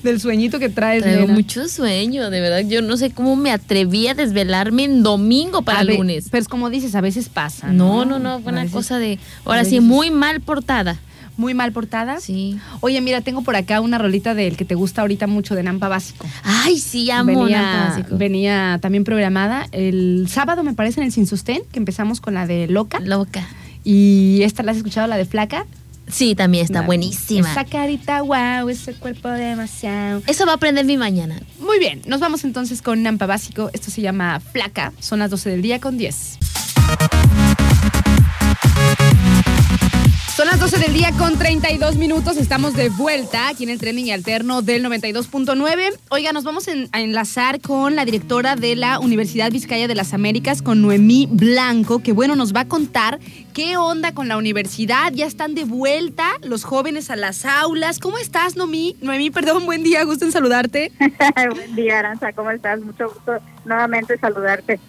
[0.02, 1.02] del sueñito que traes.
[1.02, 1.34] Traigo nena.
[1.34, 2.60] mucho sueño, de verdad.
[2.60, 6.28] Yo no sé cómo me atreví a desvelarme en domingo para A lunes.
[6.30, 7.68] Pero es como dices, a veces pasa.
[7.72, 9.18] No, no, no, fue A una veces cosa de.
[9.44, 10.98] Ahora sí, muy mal portada.
[11.40, 12.20] Muy mal portada.
[12.20, 12.58] Sí.
[12.80, 15.88] Oye, mira, tengo por acá una rolita del que te gusta ahorita mucho de Nampa
[15.88, 16.26] Básico.
[16.44, 18.18] Ay, sí, amo Nampa venía, Básico.
[18.18, 22.46] venía también programada el sábado, me parece, en el Sin Sostén, que empezamos con la
[22.46, 23.00] de Loca.
[23.00, 23.48] Loca.
[23.84, 25.64] Y esta la has escuchado, la de Flaca.
[26.08, 27.50] Sí, también está buenísima.
[27.50, 30.22] Esa carita, wow, ese cuerpo demasiado.
[30.26, 31.40] Eso va a aprender mi mañana.
[31.58, 33.70] Muy bien, nos vamos entonces con Nampa Básico.
[33.72, 34.92] Esto se llama Flaca.
[35.00, 36.38] Son las 12 del día con 10.
[40.40, 42.38] Son las 12 del día con 32 minutos.
[42.38, 45.98] Estamos de vuelta aquí en el trending alterno del 92.9.
[46.08, 50.62] Oiga, nos vamos a enlazar con la directora de la Universidad Vizcaya de las Américas,
[50.62, 53.18] con Noemí Blanco, que bueno, nos va a contar
[53.52, 55.12] qué onda con la universidad.
[55.12, 57.98] Ya están de vuelta los jóvenes a las aulas.
[57.98, 58.96] ¿Cómo estás, Noemí?
[59.02, 60.90] Noemí, perdón, buen día, gusto en saludarte.
[61.54, 62.80] Buen día, Aranza, ¿cómo estás?
[62.80, 64.80] Mucho gusto nuevamente saludarte.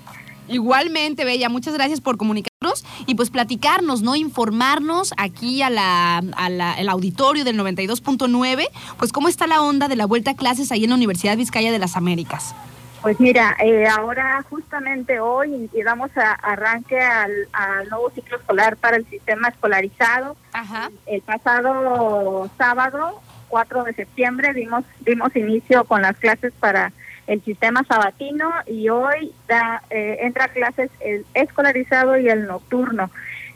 [0.52, 4.16] Igualmente, Bella, muchas gracias por comunicarnos y pues platicarnos, ¿no?
[4.16, 9.88] Informarnos aquí a la, a la- el auditorio del 92.9, pues cómo está la onda
[9.88, 12.54] de la vuelta a clases ahí en la Universidad Vizcaya de las Américas.
[13.02, 18.98] Pues mira, eh, ahora justamente hoy damos a- arranque al, al nuevo ciclo escolar para
[18.98, 20.36] el sistema escolarizado.
[20.54, 20.92] Ajá.
[21.08, 26.94] El pasado sábado, 4 de septiembre, dimos, dimos inicio con las clases para
[27.32, 33.10] el sistema sabatino y hoy da, eh, entra a clases el escolarizado y el nocturno.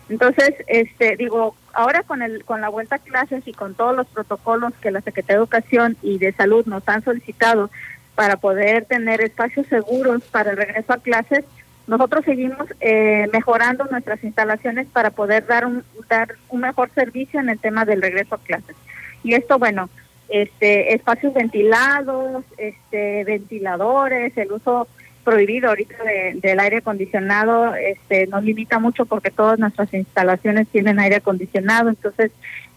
[0.07, 4.07] Entonces, este, digo, ahora con el, con la vuelta a clases y con todos los
[4.07, 7.69] protocolos que la Secretaría de Educación y de Salud nos han solicitado
[8.15, 11.43] para poder tener espacios seguros para el regreso a clases,
[11.85, 17.49] nosotros seguimos eh, mejorando nuestras instalaciones para poder dar un, dar un mejor servicio en
[17.49, 18.77] el tema del regreso a clases.
[19.21, 19.89] Y esto, bueno,
[20.29, 24.87] este, espacios ventilados, este, ventiladores, el uso
[25.23, 30.99] prohibido ahorita de- del aire acondicionado este, nos limita mucho porque todas nuestras instalaciones tienen
[30.99, 31.89] aire acondicionado.
[31.89, 32.31] Entonces,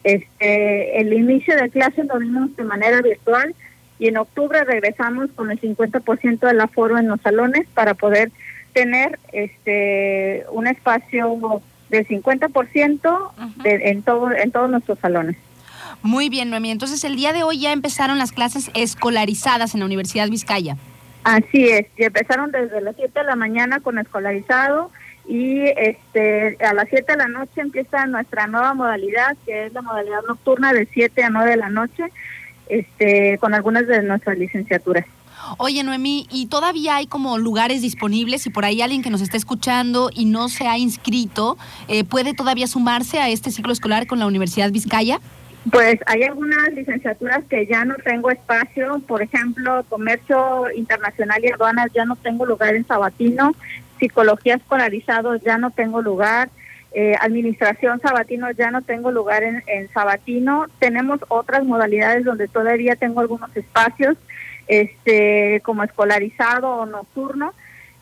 [0.05, 3.55] este, el inicio de clases lo vimos de manera virtual
[3.99, 8.31] y en octubre regresamos con el 50% del aforo en los salones para poder
[8.73, 13.33] tener este un espacio del 50%
[13.63, 15.37] de, en todo en todos nuestros salones.
[16.03, 16.71] Muy bien, Noemí.
[16.71, 20.77] Entonces, el día de hoy ya empezaron las clases escolarizadas en la Universidad Vizcaya.
[21.25, 24.91] Así es, y empezaron desde las 7 de la mañana con escolarizado
[25.29, 29.83] y este a las 7 de la noche empieza nuestra nueva modalidad, que es la
[29.83, 32.05] modalidad nocturna de 7 a 9 de la noche,
[32.69, 35.05] este con algunas de nuestras licenciaturas.
[35.59, 38.43] Oye, Noemí, ¿y todavía hay como lugares disponibles?
[38.43, 41.59] Si por ahí alguien que nos está escuchando y no se ha inscrito,
[41.89, 45.21] eh, ¿puede todavía sumarse a este ciclo escolar con la Universidad Vizcaya?
[45.73, 51.93] Pues hay algunas licenciaturas que ya no tengo espacio, por ejemplo, comercio internacional y aduanas
[51.93, 53.55] ya no tengo lugar en Sabatino,
[53.99, 56.49] psicología escolarizado ya no tengo lugar,
[56.93, 62.95] eh, administración Sabatino ya no tengo lugar en, en Sabatino, tenemos otras modalidades donde todavía
[62.95, 64.17] tengo algunos espacios,
[64.69, 67.53] este, como escolarizado o nocturno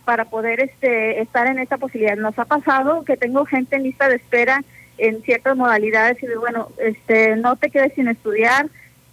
[0.05, 2.17] para poder este estar en esta posibilidad.
[2.17, 4.63] Nos ha pasado que tengo gente en lista de espera
[4.99, 8.67] en ciertas modalidades y de, bueno, este no te quedes sin estudiar,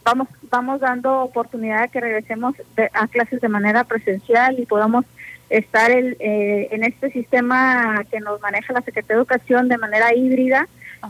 [0.04, 5.06] vamos vamos dando oportunidad de que regresemos de- a clases de manera presencial y podamos
[5.50, 10.14] estar el, eh, en este sistema que nos maneja la Secretaría de Educación de manera
[10.14, 10.68] híbrida.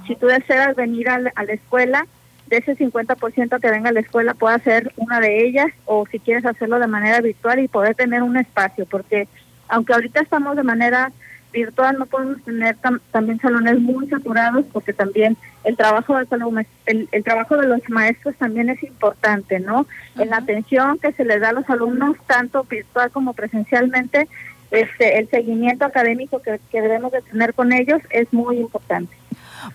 [0.07, 2.05] Si tú deseas venir a la, a la escuela,
[2.47, 6.19] de ese 50% que venga a la escuela pueda ser una de ellas o si
[6.19, 9.27] quieres hacerlo de manera virtual y poder tener un espacio, porque
[9.69, 11.11] aunque ahorita estamos de manera
[11.53, 16.65] virtual no podemos tener tam- también salones muy saturados porque también el trabajo de los-
[16.87, 19.85] el, el trabajo de los maestros también es importante, ¿no?
[20.17, 24.27] En la atención que se les da a los alumnos tanto virtual como presencialmente,
[24.71, 29.15] este el seguimiento académico que, que debemos de tener con ellos es muy importante.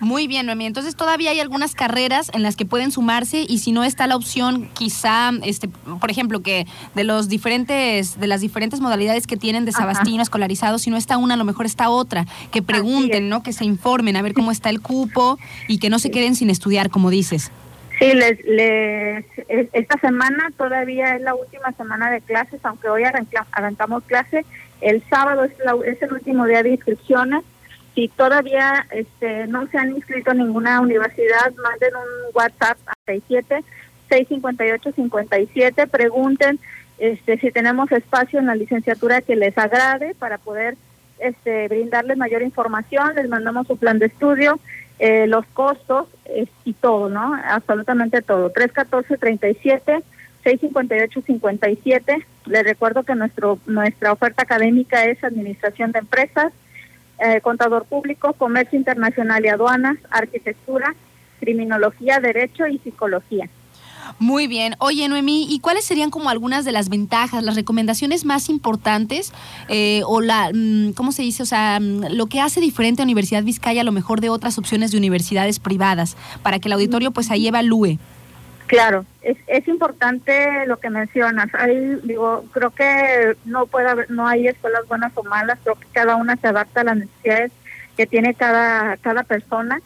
[0.01, 0.67] Muy bien, Noemí.
[0.67, 4.17] Entonces todavía hay algunas carreras en las que pueden sumarse y si no está la
[4.17, 9.65] opción, quizá, este, por ejemplo, que de los diferentes, de las diferentes modalidades que tienen
[9.65, 9.73] de.
[9.73, 12.27] Sabastino escolarizado, si no está una, a lo mejor está otra.
[12.51, 13.43] Que pregunten, ¿no?
[13.43, 16.51] Que se informen a ver cómo está el cupo y que no se queden sin
[16.51, 17.51] estudiar, como dices.
[17.99, 23.03] Sí, les, les, es- esta semana todavía es la última semana de clases, aunque hoy
[23.05, 24.45] arranca- arrancamos clase.
[24.81, 27.43] El sábado es, la- es el último día de inscripciones.
[27.95, 33.65] Si todavía este, no se han inscrito en ninguna universidad, manden un WhatsApp a 67
[34.09, 36.59] 658 57, pregunten
[36.99, 40.77] este, si tenemos espacio en la licenciatura que les agrade para poder
[41.19, 44.59] este, brindarles mayor información, les mandamos su plan de estudio,
[44.99, 47.35] eh, los costos eh, y todo, ¿no?
[47.45, 48.53] Absolutamente todo.
[48.53, 50.03] 314-37
[50.45, 52.25] 658-57.
[52.47, 56.53] Les recuerdo que nuestro nuestra oferta académica es Administración de Empresas,
[57.19, 60.95] eh, Contador Público, Comercio Internacional y Aduanas, Arquitectura,
[61.41, 63.49] Criminología, Derecho y Psicología.
[64.19, 64.75] Muy bien.
[64.79, 69.33] Oye, Noemí, ¿y cuáles serían como algunas de las ventajas, las recomendaciones más importantes
[69.69, 71.43] eh, o la, mm, ¿cómo se dice?
[71.43, 74.59] O sea, mm, lo que hace diferente a Universidad Vizcaya a lo mejor de otras
[74.59, 77.99] opciones de universidades privadas para que el auditorio pues ahí evalúe.
[78.69, 81.49] Claro, es, es importante lo que mencionas.
[81.55, 85.59] Hay, digo, creo que no puede haber, no hay escuelas buenas o malas.
[85.65, 87.51] Creo que cada una se adapta a las necesidades
[87.97, 89.81] que tiene cada cada persona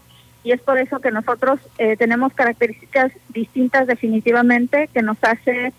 [0.45, 5.73] y es por eso que nosotros eh, tenemos características distintas definitivamente que nos hace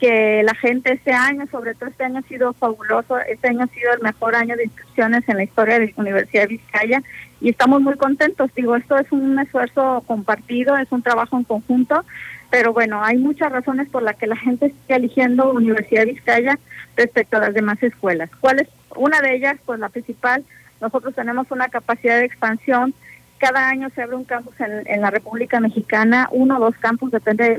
[0.00, 3.66] que la gente este año, sobre todo este año ha sido fabuloso, este año ha
[3.66, 7.02] sido el mejor año de inscripciones en la historia de la Universidad de Vizcaya
[7.40, 8.50] y estamos muy contentos.
[8.56, 12.02] Digo, esto es un esfuerzo compartido, es un trabajo en conjunto,
[12.50, 16.58] pero bueno, hay muchas razones por las que la gente está eligiendo Universidad de Vizcaya
[16.96, 18.30] respecto a las demás escuelas.
[18.40, 18.68] ¿Cuál es?
[18.96, 20.44] Una de ellas, pues la principal,
[20.80, 22.94] nosotros tenemos una capacidad de expansión
[23.40, 27.58] cada año se abre un campus en, la República Mexicana, uno o dos campus, depende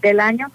[0.00, 0.52] del año.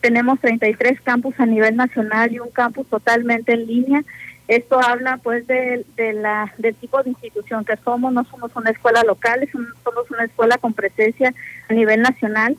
[0.00, 4.04] Tenemos 33 campus a nivel nacional y un campus totalmente en línea.
[4.46, 8.12] Esto habla pues de, la, del tipo de institución que somos.
[8.12, 11.34] No somos una escuela local, somos una escuela con presencia
[11.68, 12.56] a nivel nacional.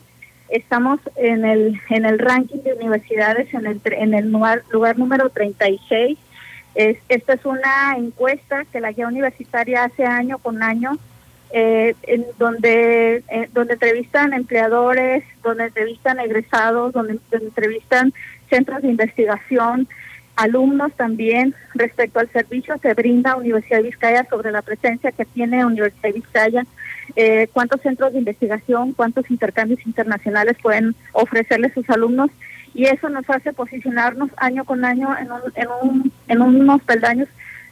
[0.48, 5.28] Estamos en el en el ranking de universidades en el en el lugar, lugar número
[5.30, 6.18] 36
[6.76, 10.98] esta es una encuesta que la guía universitaria hace año con año,
[11.50, 18.12] eh, en donde, eh, donde entrevistan empleadores, donde entrevistan egresados, donde, entrevistan
[18.50, 19.88] centros de investigación,
[20.36, 25.64] alumnos también respecto al servicio que brinda Universidad de Vizcaya sobre la presencia que tiene
[25.64, 26.66] Universidad de Vizcaya,
[27.16, 32.30] eh, cuántos centros de investigación, cuántos intercambios internacionales pueden ofrecerle sus alumnos
[32.74, 37.28] y eso nos hace posicionarnos año con año en, en, un, en unos peldaños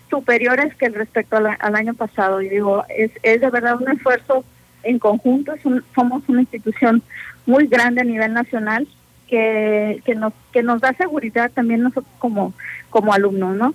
[0.09, 2.41] superiores que respecto al año pasado.
[2.41, 4.45] Y digo, es, es de verdad un esfuerzo
[4.83, 5.53] en conjunto,
[5.95, 7.03] somos una institución
[7.47, 8.87] muy grande a nivel nacional
[9.35, 12.55] que, que, nos, que nos da seguridad también nosotros como,
[12.89, 13.75] como alumnos, ¿no?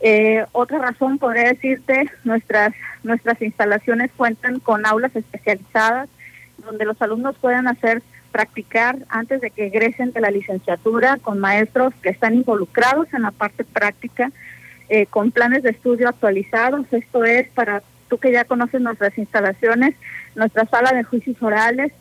[0.00, 6.08] Eh, otra razón podría decirte, nuestras, nuestras instalaciones cuentan con aulas especializadas
[6.64, 11.92] donde los alumnos puedan hacer practicar antes de que egresen de la licenciatura con maestros
[12.02, 14.32] que están involucrados en la parte práctica,
[14.88, 16.86] eh, con planes de estudio actualizados.
[16.92, 19.96] Esto es para tú que ya conoces nuestras instalaciones,
[20.34, 21.92] nuestra sala de juicios orales,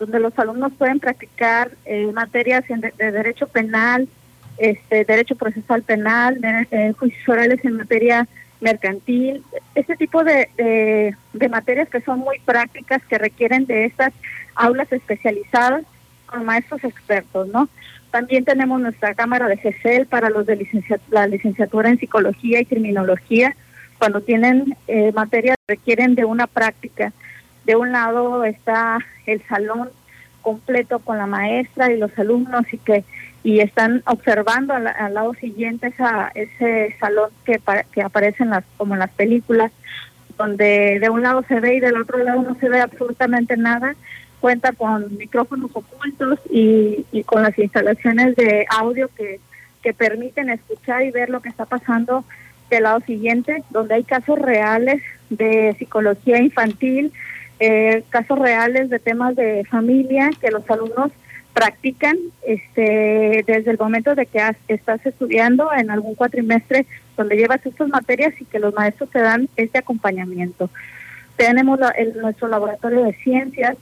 [0.00, 4.08] donde los alumnos pueden practicar eh, materias de, derecho penal,
[4.56, 8.26] este derecho procesal penal, de, juicios orales en materia
[8.60, 14.12] mercantil, este tipo de, de, materias que son muy prácticas, que requieren de estas
[14.54, 15.84] aulas especializadas
[16.26, 17.68] con maestros expertos, ¿no?
[18.10, 20.66] También tenemos nuestra cámara de GESEL para los de
[21.10, 23.54] la licenciatura en psicología y criminología,
[23.98, 27.12] cuando tienen eh, materias que requieren de una práctica.
[27.70, 29.90] De un lado está el salón
[30.42, 33.04] completo con la maestra y los alumnos y que
[33.44, 37.60] y están observando al, lado siguiente esa, ese salón que,
[37.92, 39.70] que aparece en las, como en las películas,
[40.36, 43.94] donde de un lado se ve y del otro lado no se ve absolutamente nada.
[44.40, 49.38] Cuenta con micrófonos ocultos y, y con las instalaciones de audio que,
[49.80, 52.24] que permiten escuchar y ver lo que está pasando
[52.68, 57.12] del lado siguiente, donde hay casos reales de psicología infantil,
[57.60, 61.12] eh, casos reales de temas de familia que los alumnos
[61.52, 67.88] practican este desde el momento de que estás estudiando en algún cuatrimestre donde llevas estas
[67.88, 70.70] materias y que los maestros te dan este acompañamiento.
[71.36, 71.78] Tenemos
[72.16, 73.76] nuestro laboratorio de ciencias,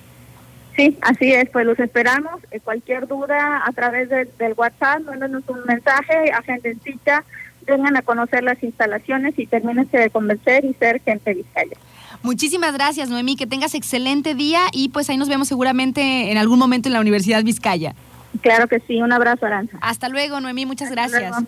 [0.75, 2.41] Sí, así es, pues los esperamos.
[2.51, 7.23] Eh, cualquier duda a través de- del WhatsApp, mándanos un mensaje, agenden cita,
[7.65, 11.77] vengan a conocer las instalaciones y termínense de convencer y ser gente Vizcaya.
[12.23, 16.59] Muchísimas gracias, Noemí, que tengas excelente día y pues ahí nos vemos seguramente en algún
[16.59, 17.95] momento en la Universidad Vizcaya.
[18.41, 19.77] Claro que sí, un abrazo, Aranza.
[19.81, 21.31] Hasta luego, Noemí, muchas Hasta gracias.
[21.31, 21.47] luego.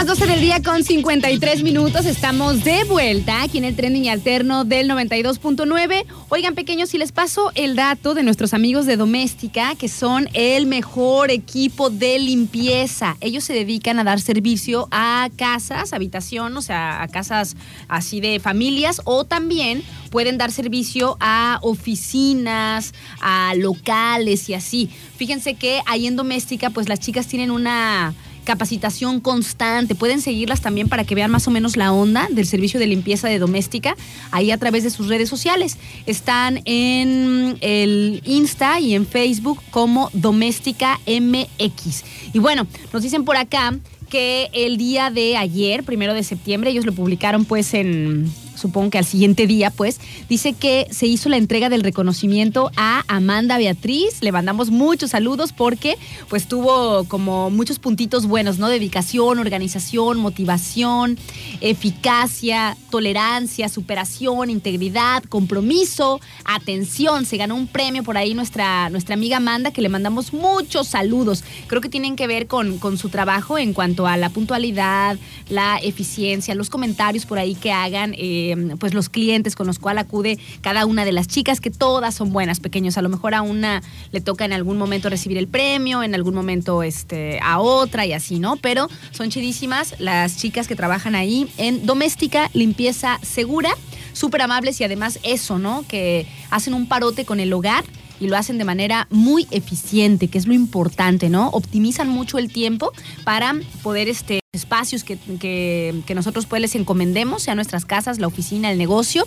[0.07, 2.05] 12 del día con 53 minutos.
[2.05, 6.05] Estamos de vuelta aquí en el trending alterno del 92.9.
[6.29, 10.65] Oigan, pequeños, si les paso el dato de nuestros amigos de Doméstica, que son el
[10.65, 13.17] mejor equipo de limpieza.
[13.19, 17.57] Ellos se dedican a dar servicio a casas, habitación, o sea, a casas
[17.89, 24.89] así de familias, o también pueden dar servicio a oficinas, a locales y así.
[25.17, 28.13] Fíjense que ahí en Doméstica, pues las chicas tienen una
[28.47, 29.93] capacitación constante.
[29.93, 33.27] Pueden seguirlas también para que vean más o menos la onda del servicio de limpieza
[33.27, 33.97] de doméstica
[34.31, 35.77] ahí a través de sus redes sociales.
[36.05, 42.05] Están en el Insta y en Facebook como Doméstica MX.
[42.31, 43.77] Y bueno, nos dicen por acá
[44.09, 48.97] que el día de ayer, primero de septiembre, ellos lo publicaron pues en supongo que
[48.97, 54.21] al siguiente día, pues, dice que se hizo la entrega del reconocimiento a Amanda Beatriz.
[54.21, 55.95] Le mandamos muchos saludos porque,
[56.29, 58.67] pues, tuvo como muchos puntitos buenos, ¿no?
[58.69, 61.17] Dedicación, organización, motivación,
[61.61, 67.25] eficacia, tolerancia, superación, integridad, compromiso, atención.
[67.25, 71.43] Se ganó un premio por ahí nuestra, nuestra amiga Amanda, que le mandamos muchos saludos.
[71.67, 75.17] Creo que tienen que ver con, con su trabajo en cuanto a la puntualidad,
[75.49, 78.13] la eficiencia, los comentarios por ahí que hagan.
[78.17, 78.46] eh,
[78.79, 82.31] pues los clientes con los cuales acude cada una de las chicas, que todas son
[82.31, 82.97] buenas, pequeños.
[82.97, 83.81] A lo mejor a una
[84.11, 88.13] le toca en algún momento recibir el premio, en algún momento este, a otra y
[88.13, 88.57] así, ¿no?
[88.57, 93.71] Pero son chidísimas las chicas que trabajan ahí en doméstica, limpieza segura,
[94.13, 95.85] súper amables y además eso, ¿no?
[95.87, 97.83] Que hacen un parote con el hogar
[98.19, 101.49] y lo hacen de manera muy eficiente, que es lo importante, ¿no?
[101.49, 102.91] Optimizan mucho el tiempo
[103.23, 108.71] para poder este espacios que, que, nosotros pues les encomendemos, sea nuestras casas, la oficina,
[108.71, 109.25] el negocio.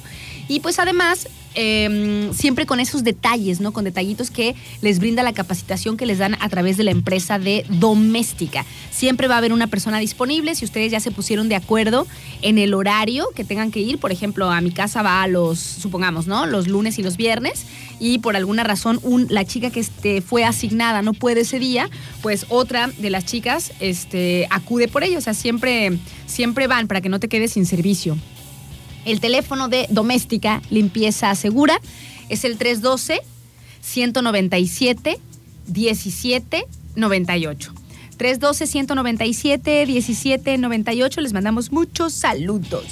[0.49, 3.73] Y pues además, eh, siempre con esos detalles, ¿no?
[3.73, 7.39] Con detallitos que les brinda la capacitación que les dan a través de la empresa
[7.39, 8.65] de doméstica.
[8.91, 10.55] Siempre va a haber una persona disponible.
[10.55, 12.07] Si ustedes ya se pusieron de acuerdo
[12.43, 15.59] en el horario que tengan que ir, por ejemplo, a mi casa va a los,
[15.59, 16.47] supongamos, ¿no?
[16.47, 17.65] Los lunes y los viernes.
[17.99, 21.91] Y por alguna razón la chica que este, fue asignada no puede ese día,
[22.23, 25.19] pues otra de las chicas este, acude por ello.
[25.19, 28.17] O sea, siempre, siempre van para que no te quedes sin servicio.
[29.05, 31.81] El teléfono de Doméstica Limpieza Segura
[32.29, 33.21] es el 312
[33.81, 35.19] 197
[35.67, 37.75] 1798.
[38.21, 41.21] 312-197-1798.
[41.23, 42.85] Les mandamos muchos saludos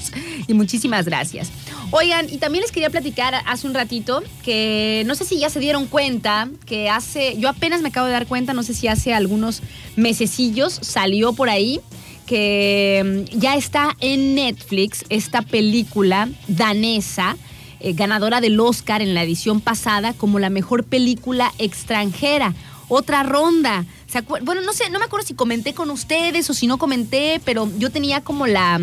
[0.46, 1.50] y muchísimas gracias.
[1.90, 5.60] Oigan, y también les quería platicar hace un ratito que no sé si ya se
[5.60, 9.12] dieron cuenta que hace, yo apenas me acabo de dar cuenta, no sé si hace
[9.12, 9.60] algunos
[9.96, 11.82] mesecillos salió por ahí
[12.28, 17.36] que mm, ya está en Netflix esta película danesa.
[17.80, 22.52] eh, ganadora del Oscar en la edición pasada como la mejor película extranjera.
[22.88, 23.84] Otra ronda.
[24.08, 26.76] ¿Se acuer- bueno, no sé, no me acuerdo si comenté con ustedes o si no
[26.78, 28.80] comenté, pero yo tenía como la.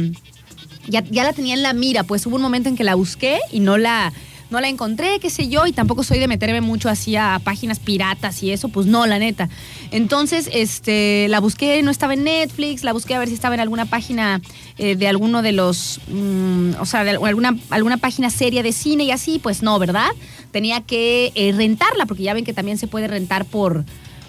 [0.87, 3.39] Ya, ya la tenía en la mira, pues hubo un momento en que la busqué
[3.51, 4.13] y no la,
[4.55, 7.79] no la encontré, qué sé yo, y tampoco soy de meterme mucho así a páginas
[7.79, 9.49] piratas y eso, pues no, la neta.
[9.91, 13.59] Entonces, este, la busqué, no estaba en Netflix, la busqué a ver si estaba en
[13.59, 14.39] alguna página
[14.77, 19.03] eh, de alguno de los, mm, o sea, de alguna, alguna página seria de cine
[19.03, 20.07] y así, pues no, ¿verdad?
[20.51, 23.83] Tenía que eh, rentarla, porque ya ven que también se puede rentar por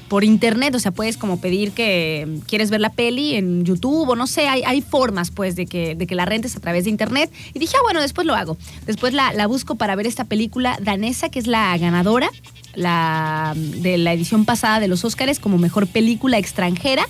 [0.09, 4.17] por internet, o sea, puedes como pedir que quieres ver la peli en YouTube o
[4.17, 6.91] no sé, hay, hay formas pues de que, de que la rentes a través de
[6.91, 7.33] internet.
[7.55, 8.57] Y dije, ah, bueno, después lo hago.
[8.87, 12.31] Después la, la busco para ver esta película danesa, que es la ganadora
[12.77, 17.07] la, de la edición pasada de los Óscares como mejor película extranjera.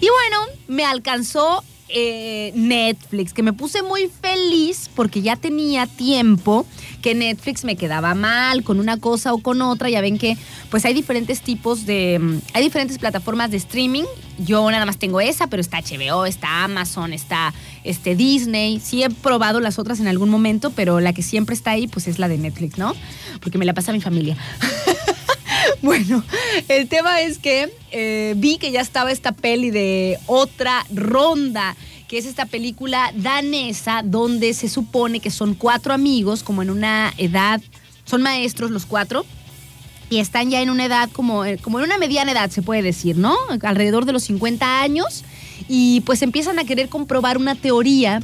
[0.00, 6.66] Y bueno, me alcanzó eh, Netflix, que me puse muy feliz porque ya tenía tiempo
[7.02, 9.88] que Netflix me quedaba mal con una cosa o con otra.
[9.90, 10.36] Ya ven que
[10.70, 12.18] pues hay diferentes tipos de...
[12.18, 14.04] mm, Hay diferentes plataformas de streaming.
[14.38, 17.52] Yo nada más tengo esa, pero está HBO, está Amazon, está
[17.84, 18.80] este, Disney.
[18.80, 22.06] Sí he probado las otras en algún momento, pero la que siempre está ahí pues
[22.06, 22.94] es la de Netflix, ¿no?
[23.40, 24.36] Porque me la pasa mi familia.
[25.82, 26.24] Bueno,
[26.68, 31.76] el tema es que eh, vi que ya estaba esta peli de otra ronda,
[32.08, 37.12] que es esta película danesa donde se supone que son cuatro amigos, como en una
[37.18, 37.60] edad,
[38.04, 39.24] son maestros los cuatro,
[40.10, 42.82] y están ya en una edad como, eh, como en una mediana edad, se puede
[42.82, 43.36] decir, ¿no?
[43.62, 45.24] Alrededor de los 50 años,
[45.68, 48.20] y pues empiezan a querer comprobar una teoría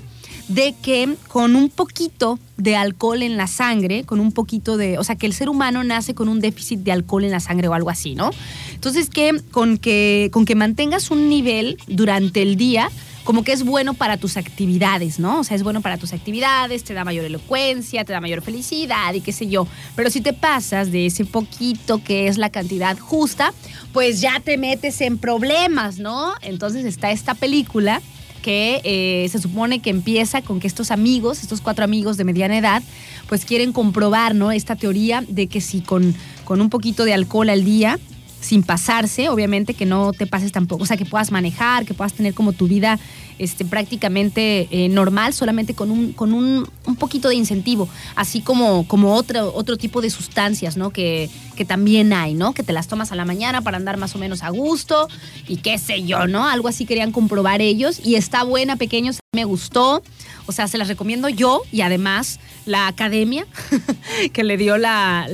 [0.48, 5.04] de que con un poquito de alcohol en la sangre, con un poquito de, o
[5.04, 7.74] sea, que el ser humano nace con un déficit de alcohol en la sangre o
[7.74, 8.30] algo así, ¿no?
[8.72, 12.90] Entonces que con que con que mantengas un nivel durante el día
[13.24, 15.40] como que es bueno para tus actividades, ¿no?
[15.40, 19.14] O sea, es bueno para tus actividades, te da mayor elocuencia, te da mayor felicidad
[19.14, 19.66] y qué sé yo.
[19.96, 23.54] Pero si te pasas de ese poquito que es la cantidad justa,
[23.94, 26.34] pues ya te metes en problemas, ¿no?
[26.42, 28.02] Entonces está esta película
[28.44, 32.58] que eh, se supone que empieza con que estos amigos, estos cuatro amigos de mediana
[32.58, 32.82] edad,
[33.26, 34.52] pues quieren comprobar, ¿no?
[34.52, 36.14] Esta teoría de que si con,
[36.44, 37.98] con un poquito de alcohol al día,
[38.42, 42.12] sin pasarse, obviamente que no te pases tampoco, o sea, que puedas manejar, que puedas
[42.12, 42.98] tener como tu vida
[43.38, 48.86] este, prácticamente eh, normal, solamente con, un, con un, un poquito de incentivo, así como,
[48.86, 50.90] como otro, otro tipo de sustancias, ¿no?
[50.90, 52.52] Que, que también hay, ¿no?
[52.52, 55.08] Que te las tomas a la mañana para andar más o menos a gusto
[55.48, 56.46] y qué sé yo, ¿no?
[56.48, 60.02] Algo así querían comprobar ellos y está buena, pequeños, me gustó.
[60.46, 63.46] O sea, se las recomiendo yo y además la academia
[64.32, 65.26] que le dio la,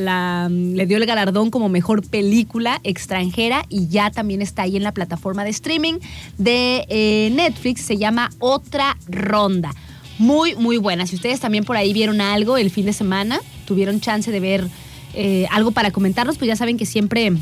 [0.49, 4.93] le dio el galardón como mejor película extranjera y ya también está ahí en la
[4.93, 5.95] plataforma de streaming
[6.39, 9.75] de eh, Netflix se llama Otra Ronda
[10.19, 14.01] muy muy buena si ustedes también por ahí vieron algo el fin de semana tuvieron
[14.01, 14.69] chance de ver
[15.15, 17.33] eh, algo para comentarnos pues ya saben que siempre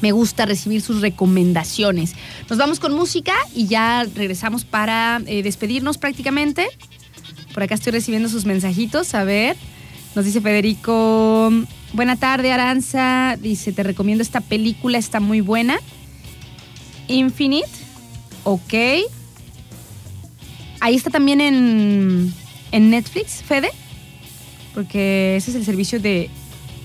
[0.00, 2.14] me gusta recibir sus recomendaciones.
[2.48, 6.66] Nos vamos con música y ya regresamos para eh, despedirnos prácticamente.
[7.52, 9.14] Por acá estoy recibiendo sus mensajitos.
[9.14, 9.58] A ver,
[10.14, 11.52] nos dice Federico.
[11.92, 13.36] Buena tarde, Aranza.
[13.38, 15.78] Dice, te recomiendo esta película, está muy buena.
[17.08, 17.68] Infinite.
[18.44, 18.72] Ok.
[20.80, 22.32] Ahí está también en,
[22.72, 23.70] en Netflix, Fede.
[24.74, 26.30] Porque ese es el servicio de,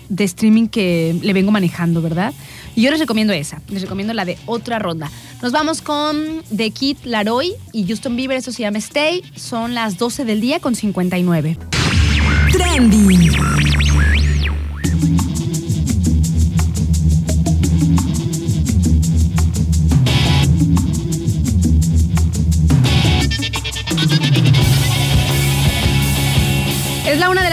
[0.10, 2.34] de streaming que le vengo manejando, ¿verdad?
[2.76, 5.10] Y yo les recomiendo esa, les recomiendo la de otra ronda.
[5.42, 9.24] Nos vamos con The Kid Laroi y Justin Bieber, eso se llama Stay.
[9.36, 11.58] Son las 12 del día con 59.
[12.52, 13.75] Trending.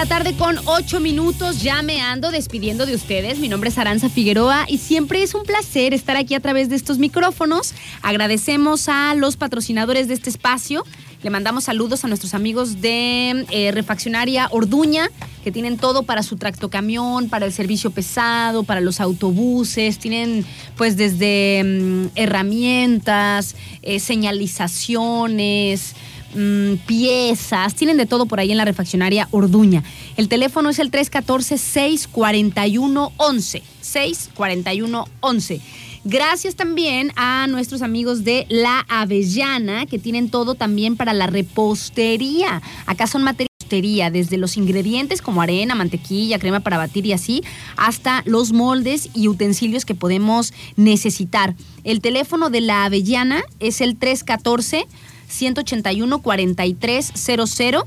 [0.03, 1.63] La tarde con ocho minutos.
[1.63, 3.39] Ya me ando despidiendo de ustedes.
[3.39, 6.75] Mi nombre es Aranza Figueroa y siempre es un placer estar aquí a través de
[6.75, 7.73] estos micrófonos.
[8.03, 10.85] Agradecemos a los patrocinadores de este espacio.
[11.23, 15.09] Le mandamos saludos a nuestros amigos de eh, Refaccionaria Orduña,
[15.45, 19.99] que tienen todo para su tractocamión, para el servicio pesado, para los autobuses.
[19.99, 20.45] Tienen,
[20.77, 25.95] pues, desde mm, herramientas, eh, señalizaciones
[26.35, 29.85] mm, piezas, tienen de todo por ahí en la refaccionaria Orduña.
[30.17, 33.63] El teléfono es el 314-641-11.
[33.83, 35.61] 641-11.
[36.05, 42.61] Gracias también a nuestros amigos de La Avellana, que tienen todo también para la repostería.
[42.87, 47.43] Acá son repostería, desde los ingredientes como arena, mantequilla, crema para batir y así,
[47.77, 51.55] hasta los moldes y utensilios que podemos necesitar.
[51.85, 54.87] El teléfono de La Avellana es el 314
[55.33, 57.85] 181 4300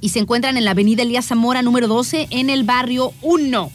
[0.00, 3.70] y se encuentran en la avenida Elías Zamora número 12 en el barrio 1.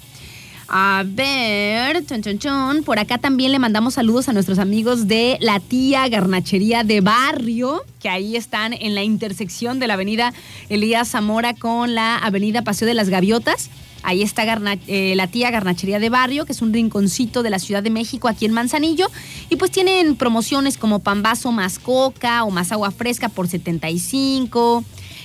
[0.68, 2.84] A ver, chon, chon, chon.
[2.84, 7.84] por acá también le mandamos saludos a nuestros amigos de la tía Garnachería de Barrio,
[8.02, 10.34] que ahí están en la intersección de la avenida
[10.70, 13.70] Elías Zamora con la avenida Paseo de las Gaviotas.
[14.04, 14.44] Ahí está
[14.88, 18.28] eh, la tía Garnachería de Barrio, que es un rinconcito de la Ciudad de México
[18.28, 19.08] aquí en Manzanillo.
[19.50, 24.84] Y pues tienen promociones como pambazo más coca o más agua fresca por 75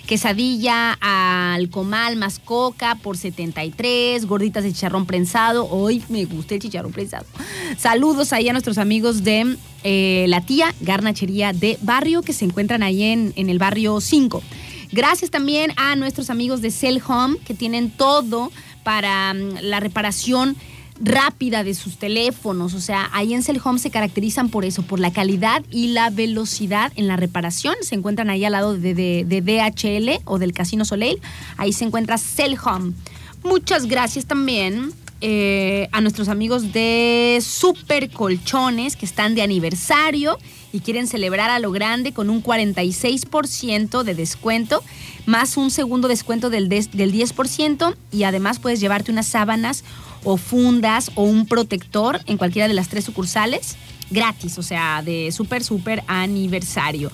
[0.08, 5.68] quesadilla al comal más coca por 73, gorditas de chicharrón prensado.
[5.68, 7.26] Hoy me gusta el chicharrón prensado.
[7.76, 12.82] Saludos ahí a nuestros amigos de eh, la tía Garnachería de Barrio que se encuentran
[12.82, 14.42] ahí en, en el barrio 5.
[14.90, 18.50] Gracias también a nuestros amigos de Cell Home que tienen todo
[18.88, 20.56] para mm, la reparación
[20.98, 22.72] rápida de sus teléfonos.
[22.72, 26.08] O sea, ahí en Cell Home se caracterizan por eso, por la calidad y la
[26.08, 27.74] velocidad en la reparación.
[27.82, 31.20] Se encuentran ahí al lado de, de- de DHL o del Casino Soleil.
[31.58, 32.94] Ahí se encuentra Cell Home.
[33.44, 40.38] Muchas gracias también eh, a nuestros amigos de Super Colchones que están de aniversario
[40.72, 44.82] y quieren celebrar a lo grande con un 46% de descuento,
[45.26, 49.84] más un segundo descuento del, del 10% y además puedes llevarte unas sábanas
[50.24, 53.76] o fundas o un protector en cualquiera de las tres sucursales
[54.10, 57.10] gratis, o sea, de súper, súper aniversario.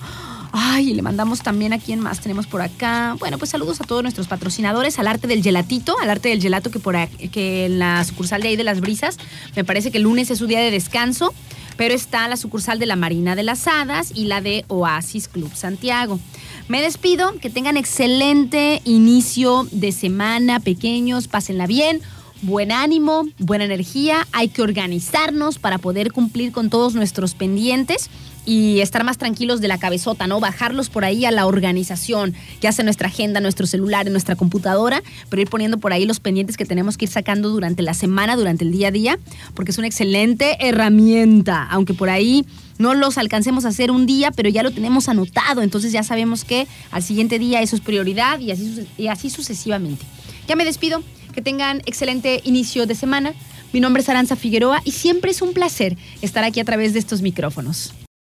[0.57, 3.17] Ay, le mandamos también a quién más tenemos por acá.
[3.19, 6.71] Bueno, pues saludos a todos nuestros patrocinadores, al arte del gelatito, al arte del gelato
[6.71, 9.17] que por aquí- que en la sucursal de ahí de las brisas,
[9.53, 11.33] me parece que el lunes es su día de descanso,
[11.75, 15.53] pero está la sucursal de la Marina de las Hadas y la de Oasis Club
[15.53, 16.21] Santiago.
[16.69, 22.01] Me despido, que tengan excelente inicio de semana, pequeños, pásenla bien.
[22.45, 28.11] Buen ánimo, buena energía, hay que organizarnos para poder cumplir con todos nuestros pendientes
[28.45, 30.39] y estar más tranquilos de la cabezota, ¿no?
[30.39, 35.41] Bajarlos por ahí a la organización, ya sea nuestra agenda, nuestro celular, nuestra computadora, pero
[35.41, 38.63] ir poniendo por ahí los pendientes que tenemos que ir sacando durante la semana, durante
[38.63, 39.19] el día a día,
[39.55, 42.45] porque es una excelente herramienta, aunque por ahí
[42.77, 46.43] no los alcancemos a hacer un día, pero ya lo tenemos anotado, entonces ya sabemos
[46.43, 50.05] que al siguiente día eso es prioridad y así, y así sucesivamente.
[50.47, 51.01] Ya me despido,
[51.35, 53.33] que tengan excelente inicio de semana.
[53.73, 56.99] Mi nombre es Aranza Figueroa y siempre es un placer estar aquí a través de
[56.99, 57.93] estos micrófonos.